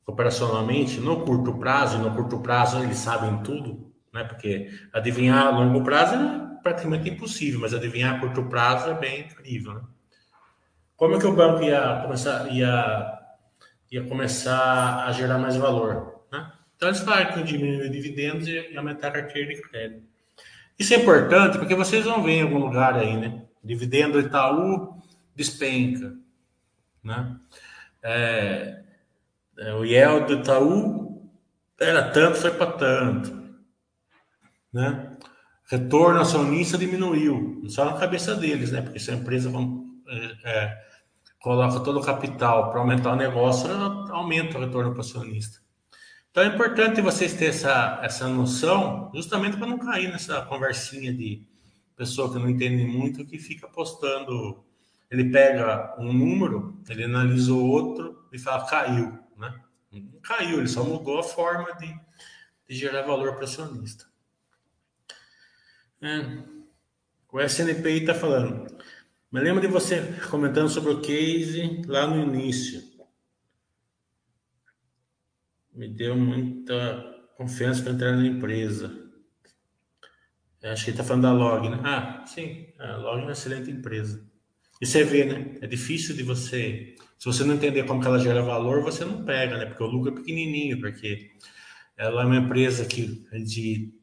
operacionalmente 0.05 0.99
no 0.99 1.25
curto 1.25 1.57
prazo, 1.57 1.97
e 1.97 2.01
no 2.01 2.13
curto 2.13 2.39
prazo 2.39 2.83
eles 2.83 2.97
sabem 2.97 3.41
tudo, 3.41 3.91
né? 4.13 4.23
Porque 4.23 4.69
adivinhar 4.93 5.47
a 5.47 5.49
longo 5.49 5.83
prazo 5.83 6.15
é 6.15 6.61
praticamente 6.61 7.09
impossível, 7.09 7.59
mas 7.61 7.73
adivinhar 7.73 8.15
a 8.15 8.19
curto 8.19 8.43
prazo 8.43 8.89
é 8.89 8.93
bem 8.93 9.21
incrível, 9.21 9.73
né? 9.73 9.81
Como 10.97 11.15
é 11.15 11.19
que 11.19 11.27
o 11.27 11.33
banco 11.33 11.63
ia 11.63 12.01
começar, 12.01 12.51
ia, 12.51 13.19
ia 13.91 14.03
começar 14.05 15.05
a 15.05 15.11
gerar 15.11 15.37
mais 15.37 15.55
valor, 15.55 16.25
né? 16.31 16.51
Então 16.75 16.89
eles 16.89 17.01
falaram 17.01 17.33
que 17.33 17.43
diminuir 17.43 17.89
dividendos 17.89 18.47
e 18.47 18.75
aumentar 18.75 19.09
a 19.09 19.11
carteira 19.11 19.53
de 19.53 19.61
crédito. 19.61 20.03
Isso 20.77 20.95
é 20.95 20.97
importante 20.97 21.59
porque 21.59 21.75
vocês 21.75 22.03
vão 22.03 22.23
ver 22.23 22.33
em 22.33 22.41
algum 22.41 22.57
lugar 22.57 22.95
aí, 22.95 23.15
né? 23.15 23.43
Dividendo 23.63 24.19
Itaú 24.19 24.99
despenca, 25.35 26.15
né? 27.03 27.37
É, 28.01 28.81
é, 29.59 29.73
o 29.73 29.85
IEL 29.85 30.25
do 30.25 30.33
Itaú 30.33 31.29
era 31.79 32.09
tanto, 32.09 32.37
foi 32.39 32.51
para 32.51 32.71
tanto. 32.71 33.37
Né? 34.73 35.11
Retorno 35.69 36.21
acionista 36.21 36.77
diminuiu, 36.77 37.63
só 37.67 37.85
na 37.85 37.99
cabeça 37.99 38.35
deles, 38.35 38.71
né? 38.71 38.81
Porque 38.81 38.99
se 38.99 39.11
a 39.11 39.15
empresa 39.15 39.51
é, 40.07 40.49
é, 40.49 40.86
coloca 41.47 41.79
todo 41.79 41.99
o 41.99 42.03
capital 42.03 42.71
para 42.71 42.81
aumentar 42.81 43.13
o 43.13 43.15
negócio, 43.15 43.71
aumenta 44.11 44.57
o 44.57 44.61
retorno 44.61 44.91
para 44.91 44.97
o 44.97 44.99
acionista. 44.99 45.61
Então 46.29 46.43
é 46.43 46.47
importante 46.47 46.99
vocês 46.99 47.31
terem 47.31 47.47
essa, 47.47 48.01
essa 48.03 48.27
noção, 48.27 49.09
justamente 49.15 49.55
para 49.55 49.65
não 49.65 49.79
cair 49.79 50.11
nessa 50.11 50.41
conversinha 50.41 51.13
de 51.13 51.47
pessoa 51.95 52.33
que 52.33 52.37
não 52.37 52.49
entende 52.49 52.83
muito, 52.83 53.25
que 53.25 53.39
fica 53.39 53.65
postando. 53.65 54.61
Ele 55.09 55.31
pega 55.31 55.95
um 55.97 56.11
número, 56.11 56.77
ele 56.89 57.05
analisa 57.05 57.53
o 57.53 57.65
outro 57.65 58.27
e 58.33 58.37
fala, 58.37 58.65
caiu. 58.65 59.17
Né? 59.37 59.57
Não 59.89 60.19
caiu, 60.19 60.57
ele 60.57 60.67
só 60.67 60.83
mudou 60.83 61.17
a 61.17 61.23
forma 61.23 61.73
de, 61.77 61.87
de 62.67 62.75
gerar 62.75 63.03
valor 63.03 63.35
para 63.35 63.41
o 63.41 63.45
acionista. 63.45 64.05
É. 66.01 66.43
O 67.31 67.39
SNPI 67.39 68.01
está 68.01 68.13
falando. 68.13 68.67
Me 69.37 69.43
lembro 69.43 69.61
de 69.61 69.67
você 69.67 70.01
comentando 70.31 70.67
sobre 70.67 70.91
o 70.93 70.99
case 70.99 71.83
lá 71.85 72.07
no 72.07 72.23
início. 72.23 72.81
Me 75.71 75.87
deu 75.87 76.17
muita 76.17 76.73
confiança 77.37 77.83
para 77.83 77.91
entrar 77.91 78.13
na 78.13 78.25
empresa. 78.25 78.87
Acho 80.63 80.85
que 80.85 80.89
ele 80.89 80.95
está 80.95 81.03
falando 81.03 81.21
da 81.21 81.33
Log, 81.33 81.69
né? 81.69 81.79
Ah, 81.83 82.25
sim, 82.25 82.65
a 82.79 82.97
Log 82.97 83.19
é 83.19 83.23
uma 83.25 83.31
excelente 83.33 83.69
empresa. 83.69 84.27
E 84.81 84.87
você 84.87 85.03
vê, 85.03 85.25
né? 85.25 85.55
É 85.61 85.67
difícil 85.67 86.15
de 86.15 86.23
você 86.23 86.95
se 87.19 87.25
você 87.25 87.43
não 87.43 87.53
entender 87.53 87.83
como 87.83 88.01
que 88.01 88.07
ela 88.07 88.17
gera 88.17 88.41
valor, 88.41 88.81
você 88.81 89.05
não 89.05 89.23
pega, 89.23 89.55
né? 89.55 89.67
Porque 89.67 89.83
o 89.83 89.87
lucro 89.87 90.13
é 90.13 90.15
pequenininho, 90.15 90.81
porque 90.81 91.29
ela 91.95 92.23
é 92.23 92.25
uma 92.25 92.37
empresa 92.37 92.87
que, 92.87 93.23
de, 93.45 93.93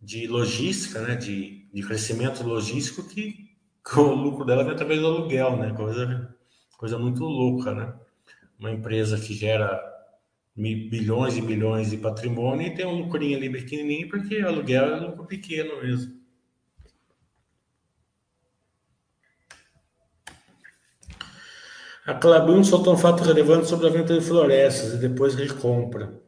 de 0.00 0.28
logística, 0.28 1.00
né? 1.00 1.16
De, 1.16 1.68
de 1.74 1.82
crescimento 1.82 2.44
logístico 2.44 3.02
que 3.08 3.49
o 3.96 4.14
lucro 4.14 4.44
dela 4.44 4.64
vem 4.64 4.72
através 4.72 5.00
do 5.00 5.06
aluguel, 5.06 5.56
né? 5.56 5.72
Coisa, 5.74 6.36
coisa 6.76 6.98
muito 6.98 7.24
louca, 7.24 7.74
né? 7.74 7.94
Uma 8.58 8.70
empresa 8.70 9.18
que 9.18 9.34
gera 9.34 9.80
bilhões 10.56 11.36
e 11.36 11.40
bilhões 11.40 11.90
de 11.90 11.96
patrimônio 11.96 12.66
e 12.66 12.74
tem 12.74 12.86
um 12.86 13.02
lucrinho 13.02 13.36
ali 13.36 13.50
pequenininho 13.50 14.08
porque 14.08 14.38
aluguel 14.38 14.84
é 14.84 15.00
lucro 15.00 15.24
pequeno 15.24 15.80
mesmo. 15.82 16.20
A 22.06 22.14
Clabin 22.14 22.64
soltou 22.64 22.94
um 22.94 22.98
fato 22.98 23.22
relevante 23.22 23.68
sobre 23.68 23.86
a 23.86 23.90
venda 23.90 24.18
de 24.18 24.24
florestas 24.24 24.94
e 24.94 24.96
depois 24.96 25.34
recompra. 25.34 26.20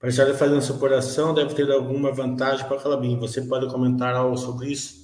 Para 0.00 0.08
estar 0.08 0.26
fazendo 0.34 0.58
essa 0.58 0.72
operação, 0.72 1.32
deve 1.32 1.54
ter 1.54 1.70
alguma 1.70 2.12
vantagem 2.12 2.66
para 2.66 2.76
a 2.76 2.80
Clabin. 2.80 3.18
Você 3.20 3.42
pode 3.42 3.68
comentar 3.68 4.14
algo 4.14 4.36
sobre 4.36 4.72
isso? 4.72 5.03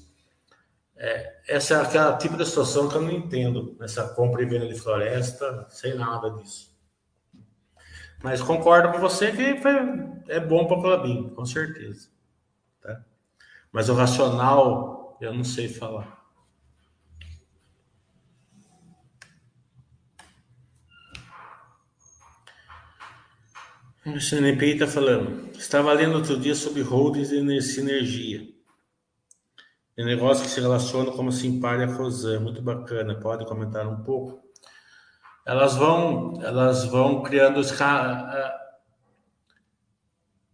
É, 1.03 1.41
essa 1.49 1.75
é 1.75 1.81
aquela 1.81 2.19
tipo 2.19 2.37
de 2.37 2.45
situação 2.45 2.87
que 2.87 2.95
eu 2.95 3.01
não 3.01 3.11
entendo. 3.11 3.75
Essa 3.81 4.07
compra 4.11 4.43
e 4.43 4.45
venda 4.45 4.69
de 4.69 4.79
floresta, 4.79 5.67
sem 5.71 5.95
nada 5.95 6.29
disso. 6.33 6.71
Mas 8.23 8.43
concordo 8.43 8.93
com 8.93 8.99
você 8.99 9.33
que 9.33 9.59
é 10.29 10.39
bom 10.39 10.67
para 10.67 10.77
a 10.77 10.81
Clabin, 10.83 11.31
com 11.31 11.47
certeza. 11.47 12.11
Tá? 12.83 13.03
Mas 13.73 13.89
o 13.89 13.95
racional, 13.95 15.17
eu 15.23 15.33
não 15.33 15.43
sei 15.43 15.71
falar. 15.71 16.21
O 24.05 24.21
CNPI 24.21 24.73
está 24.73 24.87
falando. 24.87 25.51
Estava 25.57 25.95
lendo 25.95 26.17
outro 26.17 26.39
dia 26.39 26.55
sobre 26.55 26.83
holdings 26.83 27.31
e 27.31 27.63
sinergia. 27.63 28.60
É 30.01 30.05
negócio 30.05 30.43
que 30.43 30.51
se 30.51 30.59
relaciona 30.63 31.11
como 31.11 31.31
Simpar 31.31 31.79
e 31.79 31.85
a 31.85 31.87
Rosan. 31.87 32.41
Muito 32.41 32.63
bacana. 32.63 33.21
Pode 33.21 33.45
comentar 33.45 33.87
um 33.87 34.03
pouco? 34.03 34.43
Elas 35.45 35.77
vão, 35.77 36.41
elas 36.41 36.87
vão 36.87 37.23
criando 37.23 37.61
os 37.61 37.71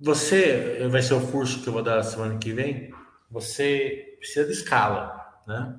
Você 0.00 0.88
vai 0.88 1.00
ser 1.00 1.14
o 1.14 1.24
curso 1.28 1.62
que 1.62 1.68
eu 1.68 1.72
vou 1.72 1.82
dar 1.82 2.02
semana 2.02 2.38
que 2.38 2.52
vem. 2.52 2.92
Você 3.30 4.16
precisa 4.18 4.44
de 4.46 4.52
escala, 4.52 5.14
né? 5.46 5.78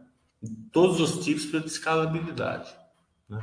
Todos 0.72 1.01
os 1.01 1.26
tipos 1.26 1.51
de 1.51 1.57
escalabilidade, 1.68 2.74
né? 3.28 3.41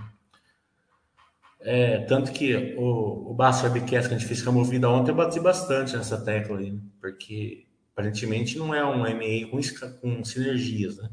É, 1.61 1.99
tanto 2.07 2.33
que 2.33 2.75
o, 2.79 3.31
o 3.31 3.35
Basso 3.35 3.65
Webcast 3.65 4.09
que 4.09 4.15
a 4.15 4.19
gente 4.19 4.29
fez 4.29 4.43
com 4.43 4.51
a 4.51 4.53
Movida 4.53 4.89
ontem, 4.89 5.11
eu 5.11 5.17
bati 5.17 5.39
bastante 5.39 5.95
nessa 5.95 6.23
tecla 6.23 6.59
aí, 6.59 6.71
né? 6.73 6.81
porque 7.01 7.67
aparentemente 7.95 8.59
não 8.59 8.75
é 8.75 8.85
um 8.85 8.99
MA 8.99 9.49
com, 9.49 9.61
com 10.01 10.25
sinergias, 10.25 10.97
né? 10.97 11.09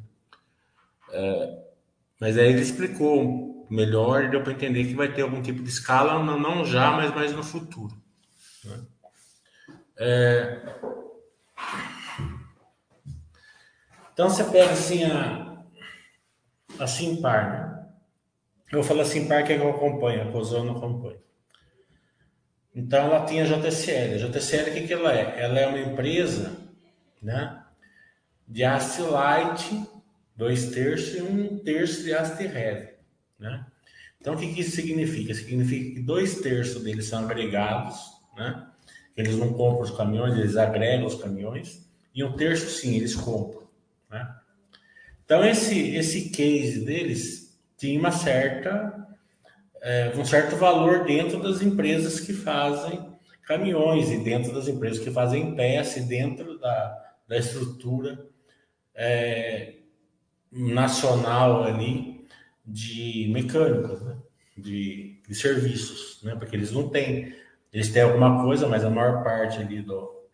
É, 1.12 1.60
mas 2.20 2.38
aí 2.38 2.50
ele 2.50 2.62
explicou 2.62 3.68
melhor 3.70 4.30
deu 4.30 4.44
para 4.44 4.52
entender 4.52 4.86
que 4.86 4.96
vai 4.96 5.14
ter 5.14 5.22
algum 5.22 5.42
tipo 5.42 5.64
de 5.64 5.70
escala, 5.70 6.24
não, 6.24 6.38
não 6.38 6.66
já, 6.66 6.92
mas 6.92 7.14
mais 7.14 7.32
no 7.32 7.44
futuro. 7.44 7.96
Né? 8.66 8.80
É... 9.98 10.62
Então 14.14 14.30
você 14.30 14.44
pega 14.44 14.72
assim 14.72 15.04
a, 15.06 15.64
a 16.80 16.88
Simpar, 16.88 17.50
né? 17.50 17.72
Eu 18.72 18.84
falo 18.84 19.02
assim, 19.02 19.28
parque 19.28 19.52
é 19.54 19.58
que 19.58 19.64
eu 19.64 19.70
acompanho, 19.70 20.28
a 20.28 20.32
COSAN 20.32 20.64
não 20.64 20.78
acompanha. 20.78 21.20
Então 22.74 23.06
ela 23.06 23.26
tinha 23.26 23.44
a 23.44 23.46
JCL. 23.46 24.24
A 24.24 24.70
o 24.70 24.74
que, 24.74 24.88
que 24.88 24.94
ela 24.94 25.14
é? 25.14 25.44
Ela 25.44 25.60
é 25.60 25.68
uma 25.68 25.80
empresa 25.80 26.61
né, 27.22 27.62
de 28.48 28.64
aço 28.64 29.10
light, 29.10 29.86
dois 30.36 30.72
terços 30.72 31.16
e 31.16 31.22
um 31.22 31.60
terço 31.60 32.04
de 32.04 32.14
aço 32.14 32.42
heavy. 32.42 32.90
Né? 33.40 33.66
Então 34.20 34.34
o 34.34 34.38
que, 34.38 34.54
que 34.54 34.62
isso 34.62 34.76
significa? 34.76 35.34
Significa 35.34 35.96
que 35.96 36.02
dois 36.02 36.42
terços 36.42 36.84
deles 36.84 37.06
são 37.06 37.24
agregados, 37.24 37.98
né? 38.36 38.68
eles 39.16 39.36
não 39.38 39.54
compram 39.54 39.82
os 39.82 39.92
caminhões, 39.92 40.38
eles 40.38 40.58
agregam 40.58 41.06
os 41.06 41.16
caminhões, 41.16 41.86
e 42.14 42.24
um 42.24 42.34
terço 42.34 42.70
sim, 42.70 42.96
eles 42.96 43.16
compram. 43.16 43.68
Né? 44.10 44.36
Então 45.24 45.46
esse, 45.46 45.96
esse 45.96 46.30
case 46.30 46.84
deles 46.84 47.58
tinha 47.78 48.00
uma 48.00 48.12
certa, 48.12 49.08
é, 49.82 50.14
um 50.16 50.26
certo 50.26 50.56
valor 50.56 51.06
dentro 51.06 51.42
das 51.42 51.62
empresas 51.62 52.20
que 52.20 52.34
fazem 52.34 53.10
caminhões 53.44 54.10
e 54.12 54.18
dentro 54.18 54.54
das 54.54 54.68
empresas 54.68 55.04
que 55.04 55.10
fazem 55.10 55.56
peça 55.56 56.00
e 56.00 56.04
dentro 56.04 56.60
da, 56.60 57.11
da 57.32 57.38
estrutura 57.38 58.28
é, 58.94 59.76
nacional 60.52 61.64
ali 61.64 62.28
de 62.66 63.30
mecânicos, 63.32 64.02
né? 64.02 64.18
de, 64.58 65.22
de 65.26 65.34
serviços, 65.34 66.22
né? 66.24 66.36
porque 66.36 66.58
eles 66.58 66.74
não 66.74 66.90
têm, 66.90 67.34
eles 67.72 67.88
têm 67.88 68.02
alguma 68.02 68.44
coisa, 68.44 68.68
mas 68.68 68.84
a 68.84 68.90
maior 68.90 69.24
parte 69.24 69.60
ali 69.60 69.82
do, 69.82 70.28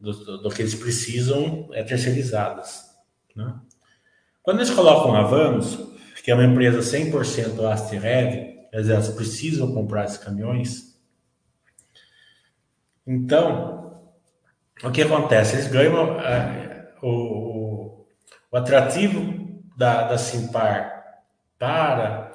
do, 0.00 0.38
do 0.38 0.48
que 0.48 0.62
eles 0.62 0.74
precisam 0.74 1.68
é 1.74 1.82
terceirizadas. 1.82 2.96
Né? 3.36 3.60
Quando 4.42 4.60
eles 4.60 4.70
colocam 4.70 5.14
a 5.14 5.24
Vamos, 5.24 5.76
que 6.24 6.30
é 6.30 6.34
uma 6.34 6.46
empresa 6.46 6.78
100% 6.78 7.62
Ast 7.70 7.94
Rev, 7.94 8.68
elas 8.72 9.10
precisam 9.10 9.74
comprar 9.74 10.06
esses 10.06 10.16
caminhões, 10.16 10.98
então, 13.06 13.89
o 14.82 14.90
que 14.90 15.02
acontece? 15.02 15.56
Eles 15.56 15.68
ganham 15.68 16.16
uh, 16.16 17.06
o, 17.06 18.06
o, 18.50 18.56
atrativo 18.56 19.62
da, 19.76 20.04
da 20.04 20.18
Simpar 20.18 21.04
para 21.58 22.32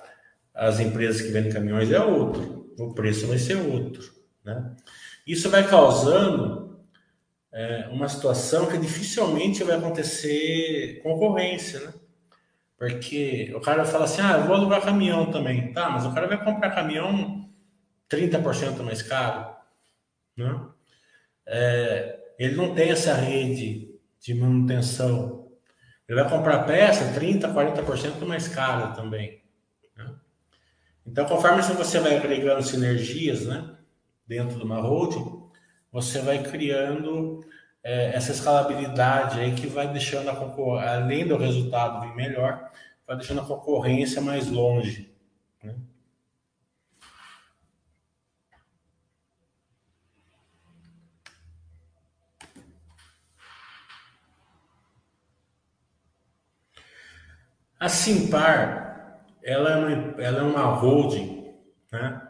as 0.53 0.79
empresas 0.79 1.21
que 1.21 1.31
vendem 1.31 1.51
caminhões 1.51 1.91
é 1.91 1.99
outro, 1.99 2.73
o 2.79 2.93
preço 2.93 3.27
vai 3.27 3.37
ser 3.37 3.55
outro. 3.55 4.03
Né? 4.43 4.75
Isso 5.25 5.49
vai 5.49 5.67
causando 5.67 6.79
é, 7.51 7.87
uma 7.91 8.07
situação 8.07 8.67
que 8.67 8.77
dificilmente 8.77 9.63
vai 9.63 9.77
acontecer 9.77 11.01
concorrência, 11.01 11.79
né? 11.79 11.93
Porque 12.77 13.53
o 13.55 13.61
cara 13.61 13.85
fala 13.85 14.03
assim, 14.03 14.21
ah, 14.21 14.33
eu 14.33 14.43
vou 14.43 14.55
alugar 14.55 14.81
caminhão 14.81 15.31
também. 15.31 15.71
Tá, 15.71 15.89
mas 15.89 16.05
o 16.05 16.13
cara 16.13 16.27
vai 16.27 16.43
comprar 16.43 16.75
caminhão 16.75 17.49
30% 18.09 18.83
mais 18.83 19.01
caro, 19.01 19.55
né? 20.37 20.61
É, 21.47 22.19
ele 22.37 22.55
não 22.55 22.73
tem 22.73 22.89
essa 22.89 23.13
rede 23.13 23.89
de 24.19 24.33
manutenção. 24.33 25.47
Ele 26.07 26.21
vai 26.21 26.29
comprar 26.29 26.63
peça 26.63 27.19
30%, 27.19 27.53
40% 27.53 28.25
mais 28.25 28.47
cara 28.47 28.87
também. 28.87 29.41
Né? 29.95 30.13
Então, 31.05 31.25
conforme 31.25 31.61
você 31.61 31.99
vai 31.99 32.17
agregando 32.17 32.61
sinergias 32.63 33.45
né, 33.45 33.75
dentro 34.27 34.57
de 34.57 34.63
uma 34.63 34.81
holding, 34.81 35.43
você 35.91 36.19
vai 36.19 36.43
criando 36.43 37.39
é, 37.83 38.15
essa 38.15 38.31
escalabilidade 38.31 39.39
aí 39.39 39.53
que 39.53 39.67
vai 39.67 39.87
deixando 39.91 40.29
a 40.29 40.35
concorrência, 40.35 40.89
além 40.89 41.27
do 41.27 41.37
resultado 41.37 42.01
vir 42.01 42.15
melhor, 42.15 42.71
vai 43.07 43.15
deixando 43.15 43.41
a 43.41 43.45
concorrência 43.45 44.21
mais 44.21 44.49
longe. 44.49 45.13
Né? 45.63 45.75
A 57.79 57.89
Simpar, 57.89 59.25
ela 59.43 59.71
é 59.71 59.75
uma, 59.75 60.21
ela 60.21 60.39
é 60.39 60.43
uma 60.43 60.65
holding, 60.65 61.53
né? 61.91 62.21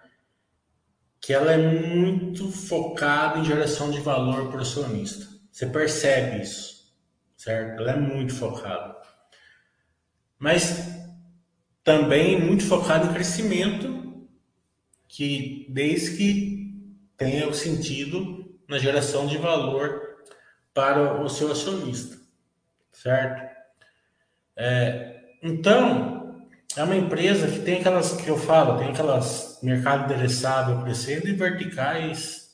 Que 1.22 1.34
ela 1.34 1.52
é 1.52 1.58
muito 1.58 2.52
focada 2.52 3.40
em 3.40 3.46
geração 3.46 3.90
de 3.92 4.00
valor 4.00 4.50
para 4.50 4.58
o 4.58 4.62
acionista. 4.62 5.28
Você 5.52 5.68
percebe 5.68 6.42
isso, 6.42 6.94
certo? 7.38 7.82
Ela 7.82 7.92
é 7.92 8.00
muito 8.00 8.34
focada. 8.34 8.96
Mas 10.38 10.96
também 11.84 12.42
muito 12.42 12.66
focada 12.66 13.06
em 13.06 13.14
crescimento, 13.14 14.28
que 15.08 15.68
desde 15.70 16.18
que 16.18 16.66
tenha 17.16 17.48
o 17.48 17.54
sentido 17.54 18.60
na 18.68 18.78
geração 18.78 19.28
de 19.28 19.38
valor 19.38 20.02
para 20.74 21.22
o 21.22 21.30
seu 21.30 21.52
acionista, 21.52 22.18
certo? 22.92 23.56
É, 24.58 25.25
então, 25.46 26.46
é 26.76 26.84
uma 26.84 26.96
empresa 26.96 27.48
que 27.48 27.60
tem 27.60 27.80
aquelas 27.80 28.14
que 28.14 28.28
eu 28.28 28.36
falo, 28.36 28.80
tem 28.80 28.90
aquelas 28.90 29.60
mercado 29.62 30.06
endereçável 30.06 30.82
crescendo 30.82 31.28
e 31.28 31.34
verticais 31.34 32.50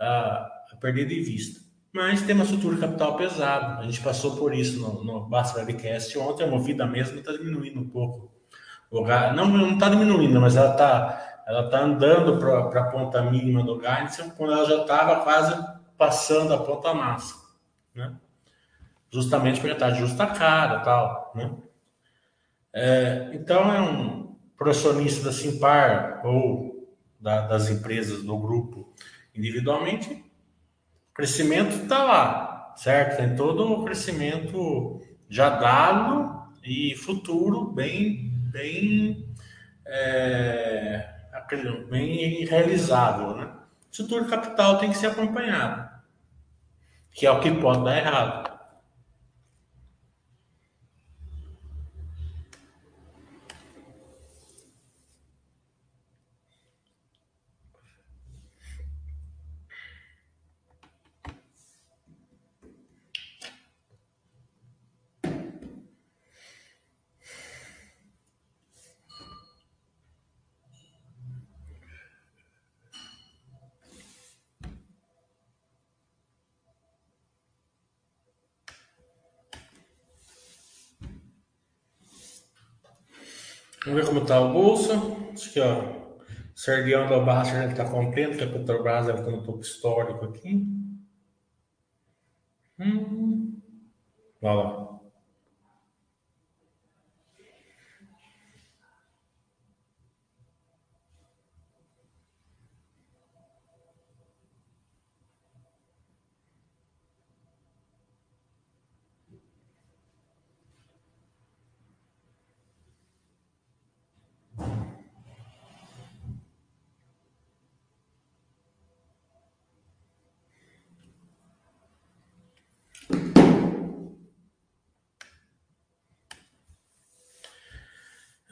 a, 0.00 0.48
a 0.72 0.76
perder 0.80 1.06
de 1.06 1.20
vista. 1.20 1.60
Mas 1.92 2.22
tem 2.22 2.34
uma 2.34 2.44
estrutura 2.44 2.76
capital 2.76 3.16
pesada. 3.16 3.78
A 3.78 3.84
gente 3.84 4.00
passou 4.00 4.36
por 4.36 4.52
isso 4.52 4.80
no, 4.80 5.04
no 5.04 5.28
Basta 5.28 5.60
Webcast 5.60 6.18
ontem, 6.18 6.44
a 6.44 6.50
movida 6.50 6.86
mesmo 6.86 7.20
está 7.20 7.30
diminuindo 7.30 7.78
um 7.78 7.88
pouco. 7.88 8.32
O 8.90 9.02
não 9.02 9.74
está 9.74 9.88
diminuindo, 9.88 10.40
mas 10.40 10.56
ela 10.56 10.72
está 10.72 11.42
ela 11.46 11.70
tá 11.70 11.80
andando 11.80 12.38
para 12.38 12.80
a 12.82 12.90
ponta 12.90 13.22
mínima 13.22 13.62
do 13.62 13.78
gás, 13.78 14.16
quando 14.36 14.52
ela 14.52 14.66
já 14.66 14.82
estava 14.82 15.22
quase 15.22 15.56
passando 15.96 16.52
a 16.52 16.58
ponta 16.58 16.92
máxima. 16.92 17.40
Né? 17.94 18.14
Justamente 19.10 19.58
porque 19.60 19.72
está 19.72 19.90
justa 19.90 20.26
cara 20.26 20.80
tal. 20.80 21.32
Né? 21.34 21.50
É, 22.72 23.30
então, 23.32 23.72
é 23.72 23.80
um 23.80 24.36
profissionista 24.56 25.24
da 25.24 25.32
Simpar 25.32 26.20
ou 26.24 26.96
da, 27.20 27.46
das 27.46 27.70
empresas 27.70 28.22
do 28.22 28.38
grupo 28.38 28.92
individualmente, 29.34 30.24
crescimento 31.14 31.82
está 31.82 32.04
lá, 32.04 32.74
certo? 32.76 33.18
Tem 33.18 33.36
todo 33.36 33.72
o 33.72 33.84
crescimento 33.84 35.00
já 35.28 35.50
dado 35.50 36.52
e 36.64 36.94
futuro 36.96 37.72
bem, 37.72 38.32
bem, 38.50 39.32
é, 39.86 41.08
bem 41.88 42.44
realizável, 42.44 43.36
né? 43.36 43.52
Estrutura 43.90 44.24
capital 44.26 44.78
tem 44.78 44.90
que 44.90 44.98
ser 44.98 45.08
acompanhado, 45.08 45.88
que 47.12 47.26
é 47.26 47.30
o 47.30 47.40
que 47.40 47.50
pode 47.52 47.84
dar 47.84 47.96
errado. 47.96 48.47
Vamos 83.88 84.02
ver 84.02 84.06
como 84.06 84.20
está 84.20 84.38
o 84.38 84.52
bolsa. 84.52 85.00
Acho 85.32 85.50
que 85.50 85.60
ó, 85.60 85.80
o 85.80 86.20
Serguião 86.54 87.08
da 87.08 87.20
deve 87.60 87.72
estar 87.72 87.90
contente, 87.90 88.36
que 88.36 88.44
a 88.44 88.50
Petrobras 88.50 89.06
deve 89.06 89.20
estar 89.20 89.30
no 89.30 89.42
topo 89.42 89.60
histórico 89.60 90.26
aqui. 90.26 90.66
Hum. 92.78 93.58
Olha 94.42 94.52
lá. 94.52 94.97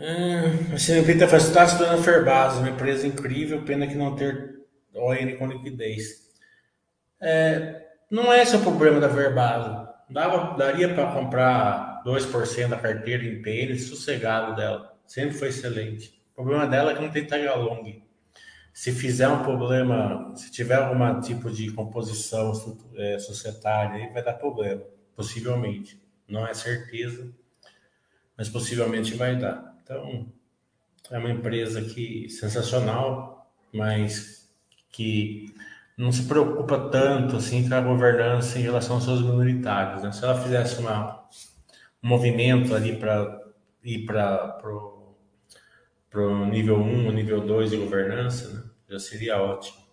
Hum, 0.07 0.73
a 0.73 0.79
CNPita 0.79 1.27
faz 1.27 1.49
está 1.49 1.65
estudando 1.65 1.99
a 1.99 2.03
Ferbasa, 2.03 2.61
uma 2.61 2.71
empresa 2.71 3.09
incrível, 3.09 3.65
pena 3.65 3.89
que 3.89 3.97
não 3.97 4.15
ter 4.15 4.61
ON 4.95 5.37
com 5.37 5.49
liquidez. 5.49 6.31
É, 7.21 7.85
não 8.09 8.33
é 8.33 8.41
esse 8.41 8.55
o 8.55 8.63
problema 8.63 9.01
da 9.01 9.09
Verbasa. 9.09 9.93
Dava, 10.09 10.57
daria 10.57 10.95
para 10.95 11.11
comprar 11.11 12.05
2% 12.05 12.69
da 12.69 12.79
carteira 12.79 13.25
em 13.25 13.79
sossegado 13.79 14.55
dela. 14.55 14.97
Sempre 15.09 15.37
foi 15.37 15.49
excelente. 15.49 16.23
O 16.31 16.35
problema 16.37 16.69
dela 16.69 16.93
é 16.93 16.95
que 16.95 17.03
não 17.03 17.11
tem 17.11 17.27
tag 17.27 17.45
along. 17.49 18.01
Se 18.73 18.93
fizer 18.93 19.27
um 19.27 19.43
problema, 19.43 20.33
se 20.37 20.53
tiver 20.53 20.77
algum 20.77 21.21
tipo 21.21 21.51
de 21.51 21.73
composição 21.73 22.53
é, 22.95 23.19
societária, 23.19 24.05
aí 24.05 24.13
vai 24.13 24.23
dar 24.23 24.35
problema, 24.35 24.85
possivelmente. 25.17 26.01
Não 26.29 26.47
é 26.47 26.55
certeza, 26.55 27.29
mas 28.39 28.49
possivelmente 28.49 29.13
vai 29.17 29.35
dar. 29.35 29.76
Então, 29.87 30.27
é 31.13 31.19
uma 31.19 31.31
empresa 31.31 31.81
que 31.81 32.29
sensacional, 32.29 33.49
mas 33.73 34.51
que 34.91 35.55
não 35.97 36.11
se 36.11 36.25
preocupa 36.25 36.91
tanto 36.91 37.37
assim 37.37 37.69
com 37.69 37.75
a 37.77 37.81
governança 37.81 38.59
em 38.59 38.63
relação 38.63 38.97
aos 38.97 39.05
seus 39.05 39.23
minoritários. 39.23 40.03
Né? 40.03 40.11
Se 40.11 40.25
ela 40.25 40.43
fizesse 40.43 40.81
uma, 40.81 41.25
movimento 42.03 42.75
ali 42.75 42.97
para 42.97 43.41
ir 43.85 44.05
para 44.05 44.61
o 46.15 46.47
nível 46.47 46.79
1, 46.81 47.13
nível 47.13 47.47
2 47.47 47.71
de 47.71 47.77
governança, 47.77 48.53
né? 48.53 48.63
já 48.91 48.99
seria 48.99 49.41
ótimo. 49.41 49.87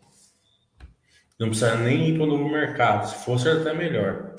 Não 1.40 1.50
precisa 1.50 1.76
nem 1.76 2.10
ir 2.10 2.16
para 2.16 2.24
o 2.24 2.28
novo 2.28 2.50
mercado, 2.50 3.08
se 3.08 3.24
fosse 3.24 3.48
até 3.48 3.76
melhor. 3.76 4.34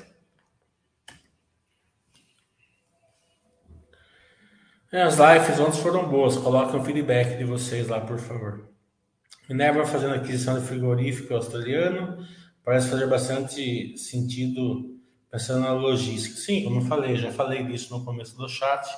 É, 4.94 5.02
as 5.02 5.16
lives 5.16 5.58
ontem 5.58 5.82
foram 5.82 6.08
boas, 6.08 6.36
coloquem 6.36 6.78
o 6.78 6.84
feedback 6.84 7.36
de 7.36 7.42
vocês 7.42 7.88
lá, 7.88 8.00
por 8.00 8.16
favor. 8.16 8.68
Minerva 9.48 9.84
fazendo 9.84 10.14
aquisição 10.14 10.56
de 10.56 10.64
frigorífico 10.64 11.34
australiano, 11.34 12.24
parece 12.62 12.90
fazer 12.90 13.08
bastante 13.08 13.98
sentido 13.98 14.96
pensando 15.28 15.62
na 15.62 15.72
logística. 15.72 16.36
Sim, 16.36 16.62
como 16.62 16.80
eu 16.80 16.84
falei, 16.84 17.16
já 17.16 17.32
falei 17.32 17.64
disso 17.64 17.92
no 17.92 18.04
começo 18.04 18.36
do 18.36 18.48
chat. 18.48 18.88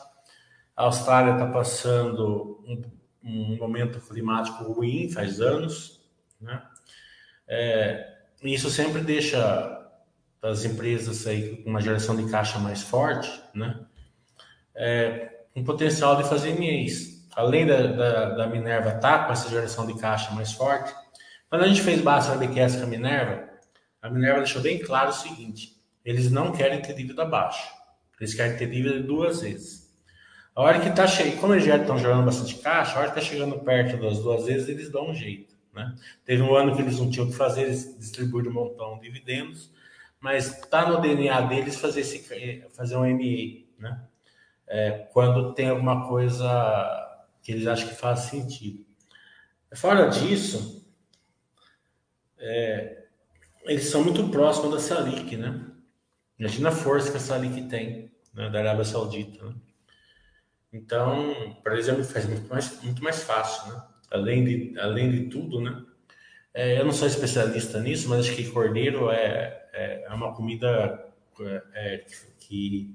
A 0.77 0.83
Austrália 0.83 1.33
está 1.33 1.47
passando 1.47 2.63
um, 2.69 2.83
um, 3.25 3.57
momento 3.57 3.99
climático 3.99 4.71
ruim 4.71 5.11
faz 5.11 5.41
anos, 5.41 6.07
né? 6.39 6.63
É, 7.49 8.17
isso 8.43 8.69
sempre 8.69 9.01
deixa 9.01 9.91
as 10.43 10.63
empresas 10.63 11.27
aí 11.27 11.57
com 11.63 11.71
uma 11.71 11.81
geração 11.81 12.15
de 12.15 12.31
caixa 12.31 12.59
mais 12.59 12.83
forte, 12.83 13.33
né? 13.55 13.81
É, 14.75 15.36
um 15.57 15.65
potencial 15.65 16.17
de 16.17 16.29
fazer 16.29 16.59
MEs. 16.59 17.27
Além 17.35 17.67
da, 17.67 17.87
da, 17.87 18.31
da 18.31 18.47
Minerva 18.47 18.91
estar 18.91 19.01
tá 19.19 19.25
com 19.25 19.33
essa 19.33 19.49
geração 19.49 19.87
de 19.87 19.99
caixa 19.99 20.31
mais 20.33 20.53
forte, 20.53 20.95
quando 21.49 21.63
a 21.63 21.69
gente 21.69 21.83
fez 21.83 22.01
base 22.01 22.29
na 22.29 22.37
BQS 22.37 22.77
com 22.77 22.85
a 22.85 22.87
Minerva, 22.87 23.49
a 24.03 24.11
Minerva 24.11 24.41
deixou 24.41 24.63
bem 24.63 24.79
claro 24.79 25.11
o 25.11 25.15
seguinte: 25.15 25.77
eles 26.05 26.31
não 26.31 26.53
querem 26.53 26.81
ter 26.81 26.95
dívida 26.95 27.25
baixa, 27.25 27.69
eles 28.21 28.35
querem 28.35 28.57
ter 28.57 28.71
dívida 28.71 29.01
duas 29.01 29.41
vezes. 29.41 29.87
A 30.55 30.63
hora 30.63 30.81
que 30.81 30.89
está 30.89 31.07
cheio, 31.07 31.37
como 31.37 31.55
eles 31.55 31.67
já 31.67 31.77
estão 31.77 31.99
gerando 31.99 32.25
bastante 32.25 32.55
caixa, 32.57 32.97
a 32.97 33.01
hora 33.01 33.11
que 33.11 33.19
está 33.19 33.31
chegando 33.31 33.59
perto 33.61 34.01
das 34.01 34.19
duas 34.21 34.47
vezes, 34.47 34.69
eles 34.69 34.91
dão 34.91 35.11
um 35.11 35.15
jeito. 35.15 35.55
Né? 35.75 35.95
Teve 36.25 36.41
um 36.41 36.55
ano 36.55 36.75
que 36.75 36.81
eles 36.81 36.99
não 36.99 37.11
tinham 37.11 37.27
o 37.27 37.31
que 37.31 37.37
fazer, 37.37 37.63
eles 37.65 37.99
distribuíram 37.99 38.51
um 38.51 38.55
montão 38.55 38.99
de 38.99 39.03
dividendos, 39.03 39.71
mas 40.19 40.59
está 40.59 40.89
no 40.89 40.99
DNA 40.99 41.43
deles 41.43 41.77
fazer, 41.77 42.01
esse, 42.01 42.21
fazer 42.75 42.97
um 42.97 43.03
MA, 43.03 43.67
né? 43.79 44.01
É, 44.69 44.91
quando 45.13 45.55
tem 45.55 45.69
alguma 45.69 46.09
coisa 46.09 47.07
que 47.43 47.53
eles 47.53 47.67
acham 47.67 47.89
que 47.89 47.95
faz 47.95 48.21
sentido. 48.21 48.85
Fora 49.75 50.09
disso, 50.09 50.85
é, 52.39 53.05
eles 53.65 53.87
são 53.87 54.03
muito 54.03 54.29
próximos 54.29 54.73
da 54.73 54.81
Salik, 54.81 55.37
né? 55.37 55.65
Imagina 56.39 56.69
a 56.69 56.73
força 56.73 57.11
que 57.11 57.17
a 57.17 57.21
Salik 57.21 57.63
tem 57.69 58.13
né, 58.35 58.51
da 58.51 58.59
Arábia 58.61 58.85
Saudita. 58.85 59.45
Né? 59.45 59.55
Então, 60.73 61.57
para 61.63 61.75
eles 61.75 61.89
é 61.89 62.05
faz 62.05 62.27
muito 62.27 62.49
mais, 62.49 62.83
muito 62.83 63.03
mais 63.03 63.23
fácil, 63.23 63.73
né? 63.73 63.83
Além 64.11 64.45
de, 64.45 64.79
além 64.79 65.11
de 65.11 65.29
tudo, 65.29 65.61
né? 65.61 65.85
É, 66.53 66.81
eu 66.81 66.85
não 66.85 66.93
sou 66.93 67.07
especialista 67.07 67.81
nisso, 67.81 68.09
mas 68.09 68.27
acho 68.27 68.35
que 68.35 68.51
cordeiro 68.51 69.11
é, 69.11 69.69
é, 69.73 70.05
é 70.05 70.13
uma 70.13 70.35
comida 70.35 71.07
é, 71.41 71.63
é 71.75 72.05
que 72.39 72.95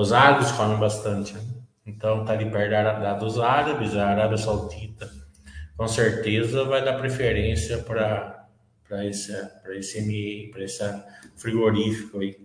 os 0.00 0.12
árabes 0.12 0.50
comem 0.52 0.78
bastante. 0.78 1.34
Né? 1.34 1.42
Então, 1.84 2.24
tá 2.24 2.32
ali 2.32 2.50
perto 2.50 2.70
da, 2.70 3.14
dos 3.14 3.38
árabes, 3.38 3.94
a 3.94 4.08
Arábia 4.08 4.38
Saudita, 4.38 5.10
com 5.76 5.86
certeza 5.86 6.64
vai 6.64 6.82
dar 6.84 6.98
preferência 6.98 7.78
para 7.78 8.38
para 8.88 9.06
esse, 9.06 9.32
para 9.62 9.76
esse 9.76 10.02
ME, 10.02 10.50
para 10.50 10.64
esse 10.64 10.82
frigorífico 11.36 12.18
aí. 12.18 12.36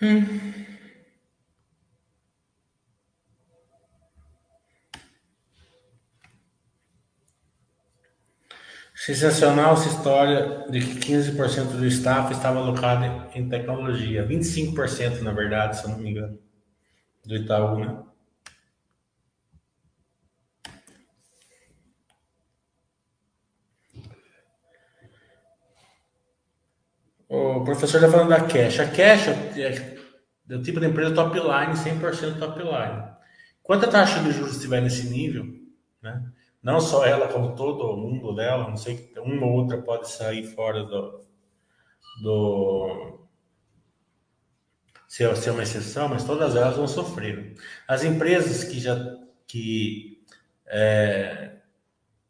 Hum. 0.00 0.67
Sensacional 9.08 9.72
essa 9.72 9.88
história 9.88 10.66
de 10.68 10.80
que 10.80 11.14
15% 11.14 11.78
do 11.78 11.86
staff 11.86 12.30
estava 12.30 12.58
alocado 12.58 13.06
em 13.34 13.48
tecnologia. 13.48 14.28
25%, 14.28 15.22
na 15.22 15.32
verdade, 15.32 15.78
se 15.78 15.84
eu 15.84 15.92
não 15.92 15.98
me 15.98 16.10
engano, 16.10 16.38
do 17.24 17.34
Itaú, 17.34 17.78
né? 17.78 18.02
O 27.30 27.64
professor 27.64 27.96
está 28.04 28.10
falando 28.10 28.28
da 28.28 28.42
Cash. 28.42 28.80
A 28.80 28.88
Cash 28.88 29.28
é, 29.28 30.02
é 30.50 30.54
o 30.54 30.60
tipo 30.62 30.80
de 30.80 30.86
empresa 30.86 31.14
top 31.14 31.34
line, 31.34 31.72
100% 31.72 32.38
top 32.38 32.58
line. 32.58 33.10
Quanto 33.62 33.86
a 33.86 33.88
taxa 33.88 34.22
de 34.22 34.32
juros 34.32 34.56
estiver 34.56 34.82
nesse 34.82 35.08
nível, 35.08 35.46
né? 36.02 36.30
Não 36.62 36.80
só 36.80 37.04
ela, 37.04 37.28
como 37.28 37.54
todo 37.54 37.96
mundo 37.96 38.34
dela, 38.34 38.68
não 38.68 38.76
sei 38.76 38.96
que 38.96 39.20
uma 39.20 39.46
ou 39.46 39.52
outra 39.52 39.80
pode 39.80 40.10
sair 40.10 40.44
fora 40.44 40.84
do. 40.84 41.24
do 42.22 43.28
ser, 45.06 45.34
ser 45.36 45.50
uma 45.50 45.62
exceção, 45.62 46.08
mas 46.08 46.24
todas 46.24 46.56
elas 46.56 46.76
vão 46.76 46.88
sofrer. 46.88 47.54
As 47.86 48.04
empresas 48.04 48.64
que 48.64 48.80
já. 48.80 48.96
que, 49.46 50.22
é, 50.66 51.58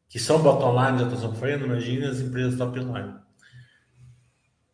que 0.09 0.19
são 0.19 0.43
bottom 0.43 0.73
line 0.73 0.99
já 0.99 1.05
estão 1.05 1.31
sofrendo, 1.31 1.67
imagine 1.67 2.05
as 2.07 2.21
empresas 2.21 2.59
top 2.59 2.79
line. 2.79 3.15